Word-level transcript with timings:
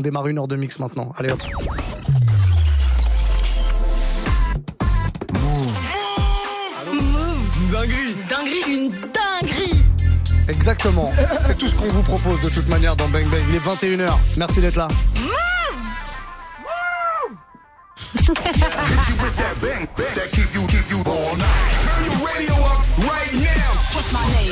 On 0.00 0.02
démarre 0.02 0.28
une 0.28 0.38
heure 0.38 0.48
de 0.48 0.56
mix 0.56 0.78
maintenant. 0.78 1.12
Allez 1.18 1.30
hop. 1.30 1.38
Une 6.90 7.70
dinguerie. 7.70 8.14
Dinguerie, 8.26 8.62
une 8.66 8.88
dinguerie. 8.88 9.84
Exactement. 10.48 11.12
C'est 11.40 11.58
tout 11.58 11.68
ce 11.68 11.74
qu'on 11.74 11.88
vous 11.88 12.00
propose 12.00 12.40
de 12.40 12.48
toute 12.48 12.66
manière 12.70 12.96
dans 12.96 13.10
Bang 13.10 13.28
Bang. 13.28 13.42
Il 13.50 13.56
est 13.56 13.58
21h. 13.58 14.16
Merci 14.38 14.60
d'être 14.60 14.76
là. 14.76 14.88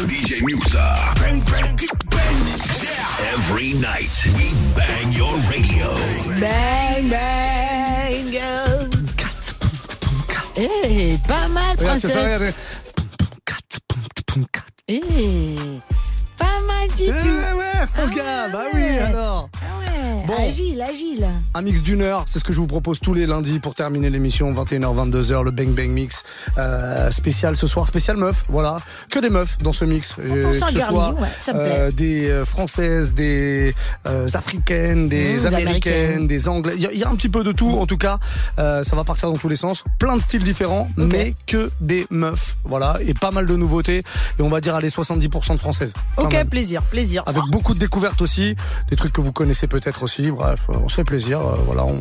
DJ 0.07 0.43
Musa. 0.43 1.15
Bang, 3.49 3.57
bang, 3.57 3.57
bang. 3.57 3.57
Every 3.57 3.73
night, 3.75 4.17
we 4.37 4.53
bang 4.77 5.13
your 5.13 5.35
radio. 5.51 5.89
Bang, 6.41 7.09
bang. 7.09 8.35
Eh, 10.61 11.17
pas 11.27 11.49
mal, 11.49 11.77
Regarde, 11.79 12.01
ça 12.01 12.09
fait 12.09 12.15
princesse. 12.15 12.41
rire. 12.41 12.55
Eh, 14.89 15.81
pas 16.37 16.61
mal 16.67 16.89
du 16.97 17.05
Eh 17.05 17.07
tout. 17.07 17.59
ouais, 17.59 17.87
mon 17.97 18.07
gars, 18.15 18.49
bah 18.49 18.65
oui, 18.75 18.81
ouais. 18.81 18.99
alors. 18.99 19.49
Bon. 20.29 20.35
agile, 20.47 20.83
agile. 20.83 21.27
Un 21.55 21.63
mix 21.63 21.81
d'une 21.81 22.03
heure, 22.03 22.25
c'est 22.27 22.39
ce 22.39 22.45
que 22.45 22.53
je 22.53 22.61
vous 22.61 22.67
propose 22.67 23.01
tous 23.01 23.15
les 23.15 23.25
lundis 23.27 23.61
pour 23.61 23.75
terminer 23.75 24.11
l'émission 24.11 24.53
21h 24.53 25.11
22h 25.11 25.43
le 25.43 25.51
Bang 25.51 25.69
Bang 25.69 25.89
Mix 25.89 26.23
euh, 26.59 27.11
spécial 27.11 27.57
ce 27.57 27.67
soir 27.67 27.87
spécial 27.87 28.19
meuf 28.19 28.45
voilà. 28.51 28.77
Que 29.11 29.21
des 29.21 29.31
meufs 29.31 29.57
dans 29.59 29.73
ce 29.73 29.87
mix. 29.87 30.17
Euh, 30.19 30.53
que 30.53 30.71
ce 30.71 30.81
soit 30.81 31.15
ouais, 31.15 31.29
ça 31.39 31.55
me 31.55 31.59
euh, 31.61 31.91
des 31.91 32.29
euh, 32.29 32.45
françaises 32.45 33.15
des 33.15 33.75
euh, 34.07 34.27
africaines 34.35 35.09
des 35.09 35.39
Mmh, 35.39 35.47
américaines 35.47 36.27
des 36.27 36.47
anglais. 36.49 36.75
Il 36.77 36.91
y, 36.93 36.99
y 36.99 37.05
a 37.05 37.09
un 37.09 37.17
petit 37.17 37.31
peu 37.31 37.43
de 37.43 37.53
tout 37.53 37.79
en 37.79 37.87
tout 37.87 37.97
cas. 37.97 38.19
Euh, 38.59 38.83
ça 38.83 38.97
va 38.97 39.05
partir 39.05 39.31
dans 39.31 39.39
tous 39.39 39.49
les 39.49 39.57
sens. 39.57 39.83
Plein 39.99 40.15
de 40.17 40.21
styles 40.21 40.43
différents 40.45 40.89
mais 40.99 41.35
que 41.47 41.71
des 41.81 42.07
meufs 42.11 42.57
voilà. 42.65 42.99
Et 43.07 43.15
pas 43.15 43.31
mal 43.31 43.47
de 43.47 43.57
nouveautés. 43.57 44.03
Et 44.39 44.43
on 44.43 44.49
va 44.49 44.61
dire 44.61 44.75
allez 44.75 44.89
70% 44.91 45.55
de 45.55 45.59
françaises. 45.59 45.95
Ok, 46.19 46.33
même. 46.35 46.49
plaisir, 46.49 46.83
plaisir. 46.83 47.23
Avec 47.25 47.45
beaucoup 47.51 47.73
de 47.73 47.79
découvertes 47.79 48.21
aussi, 48.21 48.55
des 48.91 48.97
trucs 48.97 49.13
que 49.15 49.23
vous 49.23 49.33
connaissez 49.33 49.67
peut-être 49.67 50.03
aussi. 50.03 50.18
Bref, 50.23 50.61
euh, 50.71 50.75
on 50.85 50.89
se 50.89 50.97
fait 50.97 51.05
plaisir. 51.05 51.41
euh, 51.41 51.55
voilà, 51.67 51.85
on, 51.85 51.99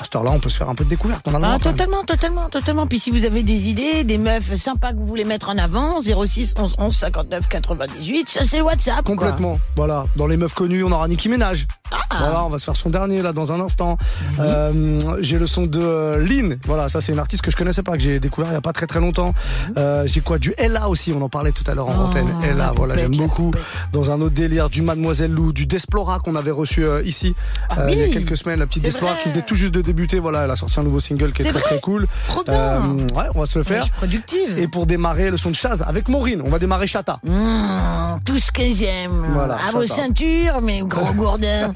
à 0.00 0.04
cette 0.04 0.14
heure-là, 0.14 0.30
on 0.30 0.38
peut 0.38 0.48
se 0.48 0.56
faire 0.58 0.68
un 0.68 0.74
peu 0.76 0.84
de 0.84 0.88
découverte. 0.90 1.26
On 1.28 1.42
a 1.42 1.48
Ah, 1.54 1.58
totalement, 1.58 2.04
totalement, 2.04 2.48
totalement. 2.48 2.86
Puis 2.86 3.00
si 3.00 3.10
vous 3.10 3.24
avez 3.24 3.42
des 3.42 3.68
idées, 3.68 4.04
des 4.04 4.16
meufs 4.18 4.54
sympas 4.54 4.92
que 4.92 4.96
vous 4.98 5.06
voulez 5.06 5.24
mettre 5.24 5.48
en 5.48 5.58
avant, 5.58 6.00
06 6.02 6.54
11 6.56 6.76
11 6.78 6.96
59 6.96 7.48
98, 7.48 8.28
ça 8.28 8.44
c'est 8.44 8.58
le 8.58 8.64
WhatsApp. 8.64 9.04
quoi. 9.04 9.16
Complètement. 9.16 9.58
Voilà. 9.76 10.04
Dans 10.14 10.26
les 10.28 10.36
meufs 10.36 10.54
connues, 10.54 10.84
on 10.84 10.92
aura 10.92 11.08
Nicki 11.08 11.28
Minaj. 11.28 11.66
Voilà, 12.16 12.44
on 12.44 12.48
va 12.48 12.58
se 12.58 12.64
faire 12.66 12.76
son 12.76 12.90
dernier 12.90 13.22
là 13.22 13.32
dans 13.32 13.52
un 13.52 13.60
instant. 13.60 13.98
Euh, 14.40 15.00
j'ai 15.20 15.38
le 15.38 15.46
son 15.46 15.62
de 15.62 15.80
euh, 15.82 16.18
Lynn. 16.24 16.58
Voilà, 16.64 16.88
ça 16.88 17.00
c'est 17.00 17.12
une 17.12 17.18
artiste 17.18 17.42
que 17.42 17.50
je 17.50 17.56
connaissais 17.56 17.82
pas, 17.82 17.92
que 17.92 17.98
j'ai 18.00 18.20
découvert 18.20 18.50
il 18.50 18.54
y 18.54 18.56
a 18.56 18.60
pas 18.60 18.72
très 18.72 18.86
très 18.86 19.00
longtemps. 19.00 19.34
Euh, 19.76 20.04
j'ai 20.06 20.20
quoi? 20.20 20.38
Du 20.38 20.54
Ella 20.58 20.88
aussi, 20.88 21.12
on 21.12 21.22
en 21.22 21.28
parlait 21.28 21.52
tout 21.52 21.64
à 21.68 21.74
l'heure 21.74 21.88
en 21.88 21.94
Oh, 21.98 22.02
antenne. 22.06 22.28
Ella, 22.44 22.54
la 22.66 22.70
voilà, 22.72 22.96
j'aime 22.96 23.16
beaucoup. 23.16 23.50
Dans 23.92 24.10
un 24.12 24.20
autre 24.20 24.34
délire, 24.34 24.68
du 24.70 24.82
Mademoiselle 24.82 25.32
Lou, 25.32 25.52
du 25.52 25.66
Desplora 25.66 26.20
qu'on 26.20 26.36
avait 26.36 26.50
reçu 26.52 26.84
ici 27.04 27.34
Ah 27.70 27.80
euh, 27.80 27.90
il 27.90 27.98
y 27.98 28.02
a 28.02 28.08
quelques 28.08 28.36
semaines. 28.36 28.58
La 28.60 28.66
petite 28.66 28.86
vrai. 28.98 29.10
qui 29.22 29.28
venait 29.28 29.42
tout 29.42 29.54
juste 29.54 29.74
de 29.74 29.82
débuter. 29.82 30.18
Voilà, 30.18 30.44
elle 30.44 30.50
a 30.50 30.56
sorti 30.56 30.78
un 30.80 30.82
nouveau 30.82 31.00
single 31.00 31.32
qui 31.32 31.42
est, 31.42 31.50
très 31.50 31.60
très 31.60 31.80
cool. 31.80 32.06
Trop 32.26 32.42
bien. 32.44 32.54
Euh, 32.54 32.80
ouais, 33.14 33.24
on 33.34 33.40
va 33.40 33.46
se 33.46 33.58
le 33.58 33.64
Ouais, 33.64 33.68
faire. 33.70 33.90
productive. 33.90 34.58
Et 34.58 34.68
pour 34.68 34.86
démarrer, 34.86 35.30
le 35.30 35.36
son 35.36 35.50
de 35.50 35.54
Chaz 35.54 35.82
avec 35.86 36.08
Maureen. 36.08 36.42
On 36.44 36.48
va 36.50 36.58
démarrer 36.58 36.86
Chata. 36.86 37.18
Mmh, 37.24 38.20
tout 38.24 38.38
ce 38.38 38.50
que 38.50 38.70
j'aime. 38.70 39.10
Voilà, 39.32 39.56
à 39.68 39.70
vos 39.72 39.86
ceintures, 39.86 40.60
mes 40.62 40.80
gros 40.82 41.12
gourdins. 41.14 41.72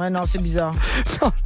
ouais, 0.00 0.10
non, 0.10 0.22
c'est 0.26 0.38
bizarre. 0.42 0.72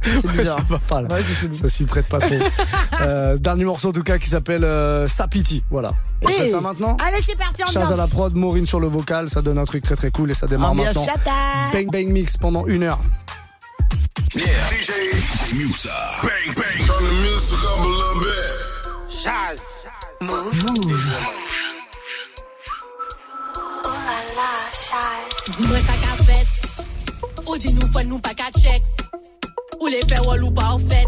C'est 0.03 0.25
Ouais, 0.25 0.33
bizarre. 0.37 0.57
ça 0.57 0.63
va 0.69 0.79
pas 0.79 1.01
là. 1.01 1.07
Ouais. 1.13 1.21
Ça 1.53 1.69
s'y 1.69 1.85
prête 1.85 2.07
pas 2.07 2.19
trop. 2.19 2.35
euh, 3.01 3.37
dernier 3.37 3.65
morceau 3.65 3.89
en 3.89 3.91
tout 3.93 4.03
cas 4.03 4.17
qui 4.17 4.27
s'appelle 4.29 4.63
euh, 4.63 5.07
Sapiti. 5.07 5.63
Voilà. 5.69 5.93
On 6.23 6.27
fait 6.29 6.47
ça 6.47 6.59
maintenant. 6.61 6.97
Allez, 7.05 7.21
c'est 7.25 7.37
parti, 7.37 7.61
Chaz 7.71 7.91
à 7.91 7.95
la 7.95 8.07
prod, 8.07 8.33
Maureen 8.35 8.65
sur 8.65 8.79
le 8.79 8.87
vocal, 8.87 9.29
ça 9.29 9.41
donne 9.41 9.57
un 9.57 9.65
truc 9.65 9.83
très 9.83 9.95
très 9.95 10.11
cool 10.11 10.31
et 10.31 10.33
ça 10.33 10.47
démarre 10.47 10.71
Ambiance 10.71 10.95
maintenant. 10.95 11.13
chata. 11.13 11.31
Bang 11.73 11.87
bang 11.91 12.07
mix 12.09 12.37
pendant 12.37 12.65
une 12.67 12.83
heure. 12.83 12.99
Yeah. 14.35 14.69
DJ, 14.69 14.91
DJ 15.11 15.57
Musa. 15.57 15.95
Bang, 16.23 16.55
bang. 16.55 16.79
Turn 16.85 17.03
the 17.03 17.13
music 17.23 17.59
up 17.63 17.79
a 17.79 17.87
little 17.87 18.19
bit. 18.19 18.71
Dis-moi 25.51 25.77
ça 25.79 25.93
qu'a 25.93 26.15
fait. 26.25 26.47
Ou 27.47 27.57
dis-nous 27.57 27.87
faut 27.87 28.03
nous 28.03 28.19
pas 28.19 28.33
qu'à 28.33 28.51
check. 28.59 28.83
Ou 29.79 29.87
les 29.87 30.01
faire 30.07 30.25
wall 30.27 30.43
ou 30.43 30.51
pas 30.51 30.71
en 30.73 30.79
fait. 30.79 31.07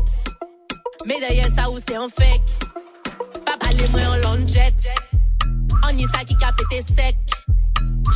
Mais 1.05 1.19
derrière 1.19 1.47
ça 1.55 1.69
ou 1.69 1.77
c'est 1.85 1.95
un 1.95 2.07
fake. 2.09 2.41
Pas 3.45 3.57
parler 3.57 3.87
moi 3.89 4.01
en 4.01 4.15
long 4.17 4.47
jet. 4.47 4.75
On 5.83 5.97
y 5.97 6.03
ça 6.03 6.23
qui 6.23 6.35
a 6.43 6.51
pété 6.53 6.81
sec. 6.81 7.17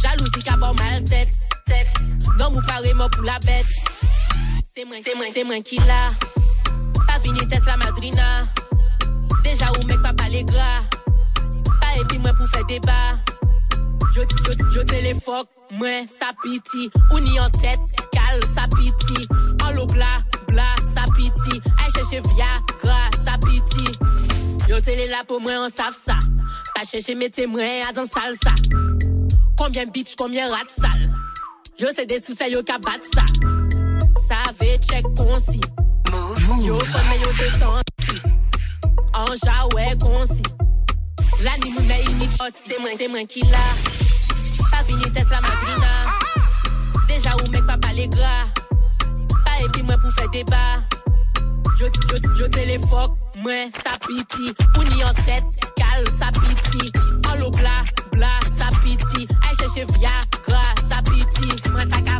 Jalousie 0.01 0.31
qui 0.43 0.49
a 0.49 0.57
bon 0.57 0.73
mal 0.75 1.03
tête. 1.03 1.29
Non, 2.37 2.51
mou 2.51 2.61
paré 2.67 2.93
moi 2.93 3.09
pour 3.09 3.23
la 3.23 3.39
bête. 3.39 3.65
C'est 4.77 5.43
moi, 5.43 5.59
qui 5.61 5.75
l'a. 5.77 6.11
Pas 7.07 7.19
fini 7.19 7.39
Tesla 7.47 7.77
Madrina. 7.77 8.45
Déjà 9.43 9.65
ou 9.71 9.87
mec 9.87 9.99
pas 10.03 10.13
parler 10.13 10.43
gras. 10.43 10.83
Pas 11.81 11.99
épi 11.99 12.19
moi 12.19 12.31
pour 12.37 12.47
faire 12.49 12.63
débat. 12.67 13.17
Yo, 14.15 14.21
yo, 14.21 14.65
yo 14.75 14.83
téléphone, 14.83 15.45
moi, 15.71 16.05
ça 16.07 16.27
piti. 16.43 16.91
Ou 17.11 17.19
ni 17.21 17.39
en 17.39 17.49
tête, 17.49 17.79
cal, 18.11 18.39
ça 18.53 18.67
piti. 18.77 19.27
En 19.65 19.71
l'eau 19.71 19.87
bla, 19.87 20.19
bla, 20.49 20.75
ça 20.93 21.05
piti. 21.15 21.59
Aïe, 21.79 21.91
chercher 21.95 22.21
Viagra, 22.35 23.09
ça 23.25 23.35
piti. 23.47 23.91
Yo 24.69 24.79
télé 24.79 25.07
là 25.07 25.23
pour 25.27 25.41
moi, 25.41 25.53
on 25.55 25.69
savent 25.69 25.97
ça. 26.05 26.19
Pas 26.75 26.83
chercher 26.83 27.15
mes 27.15 27.31
témoins 27.31 27.81
à 27.89 27.93
dans 27.93 28.05
salsa. 28.05 28.53
Combien 29.57 29.87
bitch, 29.87 30.13
combien 30.15 30.45
rat 30.45 30.69
sale. 30.79 31.11
Yo, 31.79 31.87
c'est 31.95 32.05
des 32.05 32.21
sous 32.21 32.35
yo 32.47 32.61
qui 32.61 32.73
battent 32.73 33.07
ça. 33.11 33.66
Ça 34.27 34.35
fait 34.59 34.77
check 34.83 35.05
concis. 35.15 35.61
Yo, 36.11 36.77
mais 37.09 37.19
yo, 37.19 37.29
c'est 37.37 37.59
senti. 37.59 38.21
En 39.13 39.25
jaoué 39.25 39.97
concis. 40.01 40.43
L'anime 41.41 41.85
mais 41.87 42.03
unique, 42.11 42.31
oh, 42.41 42.47
c'est 42.53 42.79
moi, 42.79 42.89
c'est 42.97 43.07
moi 43.07 43.25
qui 43.25 43.41
l'a. 43.41 43.57
Pas 44.69 44.83
fini 44.83 45.03
Tesla 45.13 45.39
Madrina. 45.41 45.91
Déjà 47.07 47.29
ou 47.37 47.49
mec 47.51 47.65
pas 47.65 47.77
parler 47.77 48.07
gras. 48.09 48.45
Pas 49.45 49.63
épi 49.65 49.81
moi 49.83 49.95
pour 49.97 50.11
faire 50.11 50.29
débat. 50.29 50.83
Yo, 51.79 51.87
yo, 51.87 52.35
yo 52.37 52.47
téléphone, 52.49 53.11
moi 53.35 53.69
ça 53.83 53.91
piti. 54.05 54.53
Ou 54.77 54.83
ni 54.83 55.03
en 55.05 55.13
tête, 55.13 55.45
cal 55.77 56.03
ça 56.19 56.27
piti. 56.33 56.91
En 57.29 57.39
l'eau 57.39 57.51
bla, 57.51 57.83
bla, 58.11 58.39
ça 58.57 58.67
piti. 58.83 59.27
Aïe 59.47 59.55
chercher 59.57 59.85
Viagra, 59.97 60.63
ça 60.89 61.01
piti. 61.03 61.69
Moi 61.71 61.83
t'as 61.89 62.01
qu'à 62.01 62.19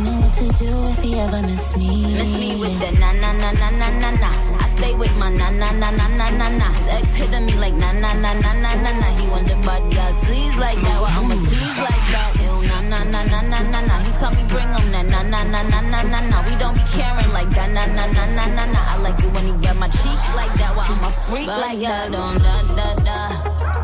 To 0.31 0.47
do 0.47 0.87
if 0.87 0.99
he 1.03 1.19
ever 1.19 1.41
miss 1.41 1.75
me. 1.75 2.15
Miss 2.15 2.33
me 2.35 2.55
with 2.55 2.79
the 2.79 2.91
na 2.93 3.11
na 3.11 3.33
na 3.33 3.51
na 3.51 3.69
na 3.69 3.89
na 3.89 4.11
na. 4.11 4.29
I 4.63 4.67
stay 4.69 4.93
with 4.95 5.13
my 5.17 5.29
na 5.29 5.49
na 5.49 5.71
na 5.71 5.91
na 5.91 6.07
na 6.07 6.29
na 6.29 6.47
na. 6.47 6.71
His 6.71 6.87
ex 6.87 7.15
hitting 7.17 7.45
me 7.45 7.53
like 7.57 7.73
na 7.73 7.91
na 7.91 8.13
na 8.13 8.31
na 8.33 8.53
na 8.53 8.73
na 8.73 8.91
na. 8.91 9.07
He 9.17 9.27
the 9.27 9.55
bad 9.67 9.83
guy 9.93 10.11
sleaze 10.23 10.57
like 10.57 10.79
that. 10.79 11.01
Well, 11.01 11.19
I'ma 11.19 11.35
tease 11.35 11.77
like 11.77 12.05
that 12.15 12.40
on. 12.69 12.89
Nah, 12.89 13.03
nah, 13.03 13.23
nah, 13.23 13.41
nah, 13.41 13.41
nah, 13.41 13.61
nah, 13.61 13.81
nah. 13.81 13.99
He 13.99 14.11
tell 14.19 14.31
me 14.31 14.43
bring 14.47 14.67
him. 14.67 14.91
Nah, 14.91 15.01
nah, 15.03 15.21
nah, 15.23 15.43
nah, 15.43 15.63
nah, 15.63 15.81
nah, 15.81 16.01
nah, 16.03 16.21
nah. 16.21 16.47
We 16.47 16.55
don't 16.55 16.75
be 16.75 16.83
caring 16.83 17.31
like 17.31 17.49
that. 17.55 17.69
Nah, 17.71 17.85
nah, 17.87 18.05
nah, 18.11 18.25
nah, 18.25 18.47
nah, 18.47 18.65
nah. 18.65 18.93
I 18.93 18.95
like 18.97 19.23
it 19.23 19.31
when 19.33 19.45
he 19.47 19.53
rub 19.53 19.77
my 19.77 19.87
cheeks 19.87 20.27
like 20.35 20.53
that. 20.59 20.75
Why 20.75 20.85
I'm 20.85 21.03
a 21.03 21.09
freak 21.09 21.47
but 21.47 21.59
like 21.59 21.79
that. 21.79 22.15
On 22.15 22.35
da, 22.35 22.61
da, 22.75 22.87
da. 23.07 23.17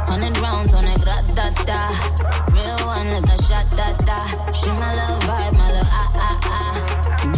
Hundred 0.07 0.37
rounds 0.39 0.73
on 0.73 0.85
a 0.85 0.95
gra, 1.03 1.17
da, 1.35 1.49
da. 1.65 1.79
Real 2.53 2.87
one 2.87 3.09
like 3.11 3.27
a 3.27 3.37
shot, 3.43 3.67
da, 3.75 3.93
da. 4.07 4.19
She 4.51 4.69
my 4.79 4.93
little 4.95 5.19
vibe, 5.27 5.53
my 5.53 5.71
little 5.71 5.89
ah, 5.91 6.11
ah, 6.15 6.39
ah. 6.43 6.73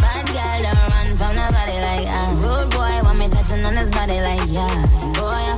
Bad 0.00 0.26
girl 0.30 0.58
don't 0.62 0.90
run 0.90 1.08
from 1.18 1.34
nobody 1.36 1.76
like 1.82 2.08
ah. 2.10 2.30
Rude 2.42 2.70
boy 2.70 2.94
want 3.02 3.18
me 3.18 3.28
touching 3.28 3.64
on 3.64 3.76
his 3.76 3.90
body 3.90 4.20
like 4.20 4.46
yeah. 4.54 4.86
Boy, 5.18 5.42
I 5.50 5.56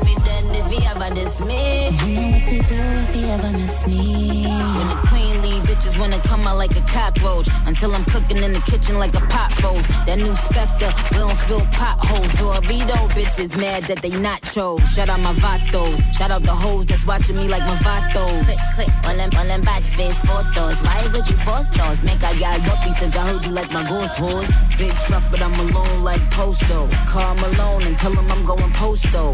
he 0.73 0.87
ever 0.87 1.15
diss 1.15 1.45
me. 1.45 1.89
You 2.05 2.09
know 2.17 2.31
what 2.31 2.45
to 2.45 2.59
do 2.59 2.81
if 3.05 3.15
he 3.15 3.31
ever 3.31 3.51
miss 3.53 3.87
me. 3.87 4.47
When 4.47 4.89
the 4.89 4.99
queen 5.09 5.43
leave, 5.43 5.63
bitches 5.63 5.99
wanna 5.99 6.21
come 6.21 6.47
out 6.47 6.57
like 6.57 6.77
a 6.77 6.83
cockroach. 6.83 7.49
Until 7.67 7.95
I'm 7.95 8.05
cooking 8.05 8.39
in 8.39 8.53
the 8.53 8.61
kitchen 8.61 8.99
like 8.99 9.15
a 9.15 9.21
pot 9.21 9.63
roast. 9.63 9.89
That 10.07 10.19
new 10.19 10.35
Spectre, 10.35 10.91
we 11.11 11.19
don't 11.19 11.39
fill 11.49 11.67
potholes. 11.73 12.33
Dorito 12.41 12.99
bitches 13.17 13.57
mad 13.61 13.85
that 13.85 14.01
they 14.03 14.11
nachos. 14.11 14.87
Shout 14.95 15.09
out 15.09 15.21
my 15.21 15.35
vatos. 15.35 15.99
Shout 16.15 16.31
out 16.31 16.43
the 16.43 16.55
hoes 16.55 16.87
that's 16.87 17.07
watching 17.07 17.37
me 17.37 17.49
like 17.49 17.65
my 17.65 17.77
vatos. 17.77 18.45
Click, 18.45 18.59
click, 18.75 18.91
all 19.05 19.17
them, 19.17 19.31
all 19.37 19.45
them 19.45 19.63
batch 19.63 19.89
face 19.97 20.21
photos. 20.23 20.83
Why 20.83 21.09
would 21.13 21.29
you 21.29 21.37
post 21.37 21.75
those? 21.75 22.03
Make 22.03 22.23
I 22.23 22.39
got 22.39 22.65
guppy 22.65 22.93
since 22.93 23.17
I 23.17 23.27
heard 23.27 23.45
you 23.45 23.53
like 23.53 23.73
my 23.73 23.85
ghost 23.85 24.17
horse. 24.17 24.53
Big 24.79 24.93
truck, 25.07 25.25
but 25.31 25.43
I'm 25.43 25.55
alone 25.55 26.03
like 26.03 26.23
Posto. 26.31 26.89
Call 27.07 27.35
Malone 27.37 27.83
and 27.83 27.97
tell 27.97 28.13
him 28.13 28.31
I'm 28.31 28.45
going 28.45 28.73
posto. 28.73 29.33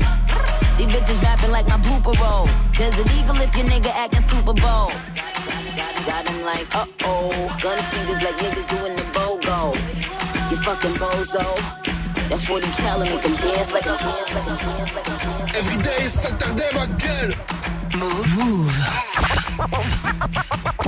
These 0.78 0.86
bitches 0.94 1.20
rapping 1.24 1.50
like 1.50 1.66
my 1.66 1.76
pooper 1.78 2.14
roll. 2.20 2.46
There's 2.78 2.96
illegal 2.96 3.34
if 3.42 3.56
your 3.56 3.66
nigga 3.66 3.90
acting 3.90 4.20
Super 4.20 4.54
Bowl. 4.54 4.92
Got 6.06 6.28
him 6.28 6.44
like, 6.44 6.72
uh 6.72 6.86
oh. 7.02 7.58
Gun 7.60 7.82
fingers 7.90 8.22
like 8.22 8.36
niggas 8.36 8.68
doing 8.70 8.94
the 8.94 9.02
BOGO. 9.10 9.74
You 10.52 10.56
fucking 10.58 10.92
bozo. 10.92 11.42
That 12.28 12.38
40 12.38 12.66
cal 12.78 13.00
make 13.00 13.10
him 13.10 13.32
dance 13.32 13.72
like 13.72 13.86
a 13.86 13.96
dance 13.98 14.34
like 14.34 14.46
a 14.46 14.56
dance 14.56 14.94
like 14.94 15.06
a 15.08 15.16
dance. 15.18 15.56
Every 15.56 15.78
day, 15.82 16.06
Saturday, 16.06 16.70
ma 16.74 16.86
gueule. 17.02 17.34
Move, 17.98 18.36
move. 18.38 18.74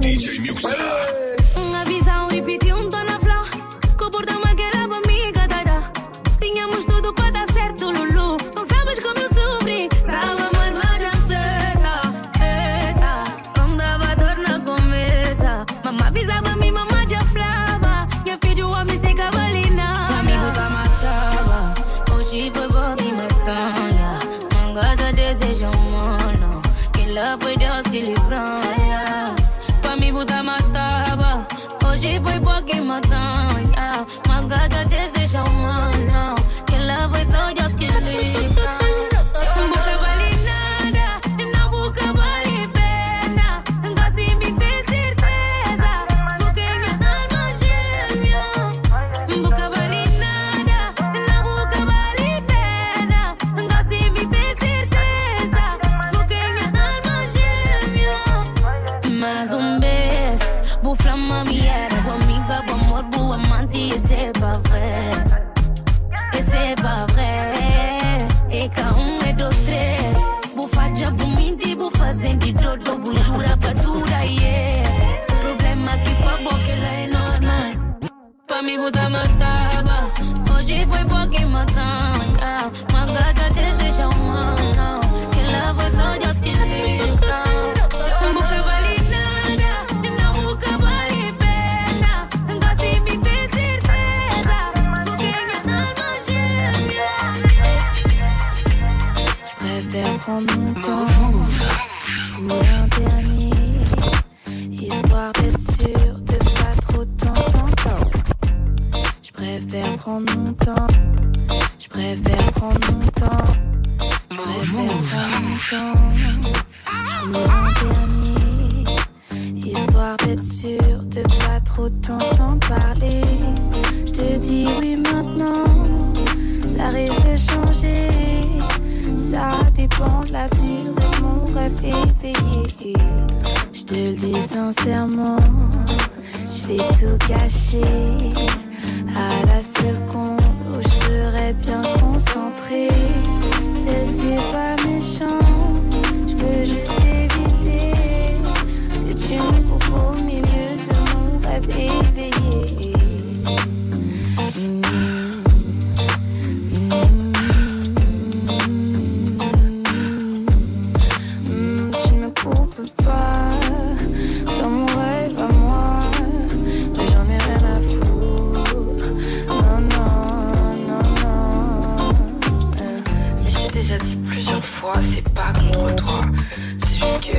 DJ 0.00 0.38
Musa. 0.40 1.27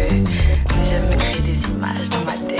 J'aime 0.09 1.09
me 1.09 1.15
créer 1.17 1.41
des 1.41 1.69
images 1.69 2.09
dans 2.09 2.23
ma 2.23 2.33
tête 2.47 2.58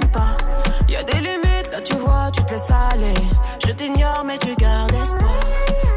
t'aime. 0.00 0.24
Y 0.88 0.96
a 0.96 1.02
des 1.02 1.18
limites, 1.18 1.70
là 1.72 1.80
tu 1.82 1.94
vois, 1.96 2.30
tu 2.32 2.42
te 2.44 2.52
laisses 2.52 2.70
aller. 2.70 3.14
Je 3.66 3.72
t'ignore, 3.72 4.22
mais 4.24 4.38
tu 4.38 4.54
gardes 4.56 4.92
espoir. 4.92 5.32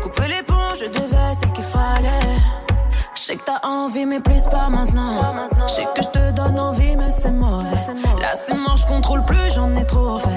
Couper 0.02 0.28
les 0.28 0.44
ponts, 0.44 0.74
je 0.80 0.86
devais, 0.86 1.34
c'est 1.34 1.48
ce 1.48 1.54
qu'il 1.54 1.64
fallait. 1.64 2.38
Je 3.16 3.22
sais 3.22 3.36
que 3.36 3.44
t'as 3.44 3.68
envie, 3.68 4.06
mais 4.06 4.20
plus 4.20 4.44
pas 4.48 4.70
maintenant. 4.70 5.50
Je 5.68 5.74
sais 5.74 5.86
que 5.96 6.02
je 6.02 6.08
te 6.08 6.32
donne 6.32 6.60
envie, 6.60 6.96
mais 6.96 7.10
c'est 7.10 7.32
mauvais. 7.32 7.76
Là, 8.22 8.34
c'est 8.34 8.56
mort, 8.56 8.78
je 8.78 8.86
contrôle 8.88 9.26
plus, 9.26 9.54
j'en 9.54 9.76
ai 9.76 9.86
trop 9.86 10.18
fait. 10.20 10.37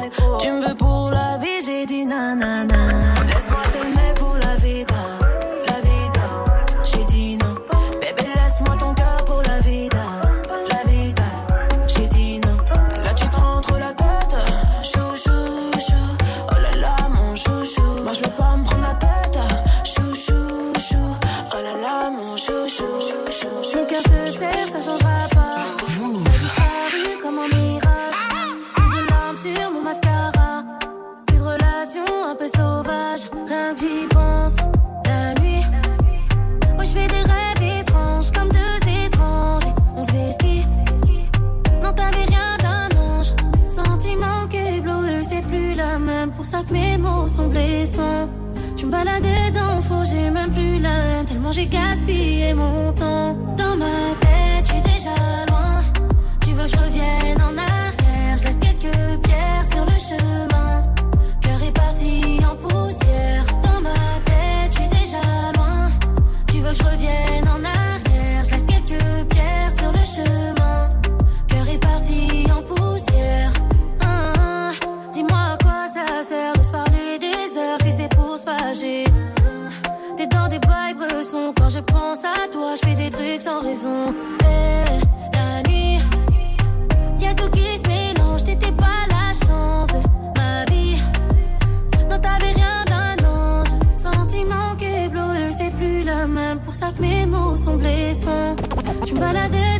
mon 22.30 22.36
ça 24.72 24.80
changera 24.80 25.28
pas. 25.34 25.64
Comme 27.22 27.38
un 27.38 27.48
mirage. 27.48 28.14
Sur 29.36 29.70
mon 29.72 29.82
mascara. 29.82 30.64
Relation 31.32 32.04
un 32.28 32.36
peu 32.36 32.46
sauvage. 32.46 33.22
Rien 33.48 33.74
pense. 34.08 34.56
La 35.06 35.34
nuit. 35.40 35.64
Des 36.94 37.22
rêves 37.32 37.80
étranges 37.80 38.30
comme 38.32 38.48
deux. 38.50 38.78
On. 38.86 39.58
Non, 41.82 41.92
t'avais 41.92 42.24
rien 42.24 42.56
d'un 42.58 42.98
ange. 42.98 43.32
C'est 45.28 45.42
plus 45.42 45.74
la 45.74 45.98
même. 45.98 46.30
Pour 46.32 46.46
ça 46.46 46.62
que 46.62 46.72
mes 46.72 46.96
mots 46.96 47.26
sont 47.28 47.48
blessants 47.48 48.28
baladais 48.90 49.50
d'infos, 49.52 50.04
j'ai 50.10 50.30
même 50.30 50.50
plus 50.50 50.78
la 50.80 50.90
haine, 50.90 51.26
tellement 51.26 51.52
j'ai 51.52 51.66
gaspillé 51.66 52.54
mon 52.54 52.92
temps 52.92 53.36
dans 53.56 53.76
ma 53.76 54.19
sans 83.40 83.60
raison. 83.60 84.14
Eh, 84.44 84.46
Et 84.46 85.36
la 85.36 85.62
nuit, 85.68 85.98
y 87.18 87.26
a 87.26 87.34
tout 87.34 87.50
qui 87.50 87.78
se 87.78 87.88
mélange. 87.88 88.44
T'étais 88.44 88.72
pas 88.72 89.06
la 89.08 89.32
chance 89.32 89.88
ma 90.36 90.64
vie. 90.70 91.00
Non, 92.10 92.18
t'avais 92.18 92.52
rien 92.52 92.84
d'un 92.86 93.16
ange. 93.26 93.68
Sentiment 93.96 94.76
qui 94.76 94.84
est 94.84 95.08
bleu, 95.08 95.50
c'est 95.50 95.70
plus 95.70 96.02
la 96.02 96.26
même. 96.26 96.58
Pour 96.60 96.74
ça 96.74 96.88
que 96.96 97.00
mes 97.00 97.24
mots 97.26 97.56
sont 97.56 97.76
blessants. 97.76 98.56
Tu 99.06 99.14
me 99.14 99.20
baladais 99.20 99.79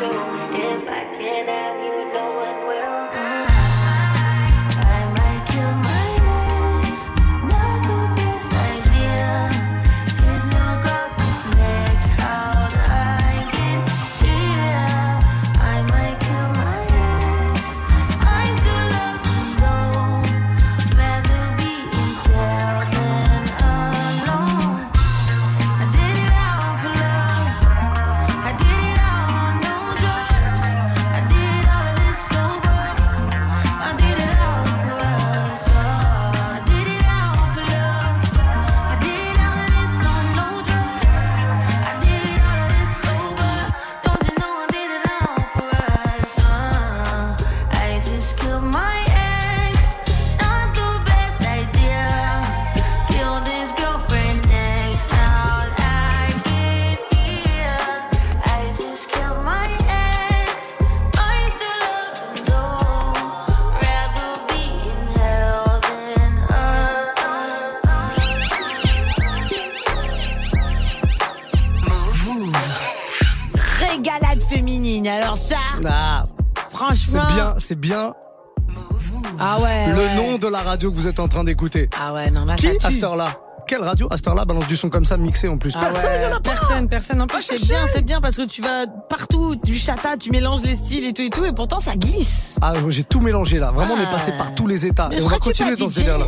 show 0.00 0.48
if 0.54 0.88
I 0.88 1.04
can 1.18 1.69
radio 80.80 80.90
que 80.92 80.96
vous 80.96 81.08
êtes 81.08 81.20
en 81.20 81.28
train 81.28 81.44
d'écouter. 81.44 81.90
Ah 82.00 82.14
ouais, 82.14 82.30
non, 82.30 82.46
là, 82.46 82.54
Qui 82.54 82.68
à 82.68 82.90
cette 82.90 83.04
heure-là? 83.04 83.28
Quelle 83.68 83.82
radio 83.82 84.08
à 84.10 84.16
cette 84.16 84.26
heure-là 84.28 84.46
balance 84.46 84.66
du 84.66 84.76
son 84.78 84.88
comme 84.88 85.04
ça 85.04 85.18
mixé 85.18 85.46
en 85.46 85.58
plus? 85.58 85.74
Ah 85.76 85.80
Personne, 85.80 86.08
ouais, 86.10 86.22
y 86.22 86.26
en 86.26 86.36
a 86.36 86.40
pas 86.40 86.52
personne, 86.52 86.88
personne. 86.88 87.20
En 87.20 87.26
plus, 87.26 87.36
Va 87.50 87.56
c'est 87.58 87.66
bien, 87.66 87.86
c'est 87.92 88.00
bien 88.00 88.20
parce 88.22 88.36
que 88.36 88.46
tu 88.46 88.62
vas 88.62 88.86
partout, 89.10 89.56
du 89.56 89.74
chata, 89.76 90.16
tu 90.16 90.30
mélanges 90.30 90.62
les 90.62 90.74
styles 90.76 91.04
et 91.04 91.12
tout 91.12 91.20
et 91.20 91.28
tout, 91.28 91.44
et 91.44 91.52
pourtant 91.52 91.80
ça 91.80 91.96
glisse. 91.96 92.54
Ah, 92.62 92.72
j'ai 92.88 93.04
tout 93.04 93.20
mélangé 93.20 93.58
là. 93.58 93.70
Vraiment, 93.72 93.92
on 93.94 94.00
est 94.00 94.06
Ah. 94.08 94.12
passé 94.12 94.32
par 94.38 94.54
tous 94.54 94.66
les 94.66 94.86
états. 94.86 95.10
Mais 95.10 95.18
Et 95.18 95.22
on 95.22 95.28
va 95.28 95.36
continuer 95.38 95.76
dans 95.76 95.88
ce 95.88 95.96
délire-là. 95.96 96.24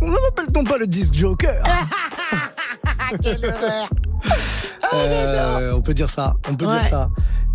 On 0.00 0.06
ne 0.06 0.12
m'appelle-t-on 0.12 0.64
pas 0.64 0.78
le 0.78 0.86
disque 0.86 1.12
joker? 1.14 1.62
Ah, 1.66 3.10
quelle 3.22 3.44
horreur. 3.44 3.88
Euh, 4.94 5.72
On 5.74 5.82
peut 5.82 5.94
dire 5.94 6.08
ça. 6.08 6.34
On 6.50 6.54
peut 6.54 6.64
Ouais. 6.66 6.72
dire 6.80 6.84
ça. 6.84 7.10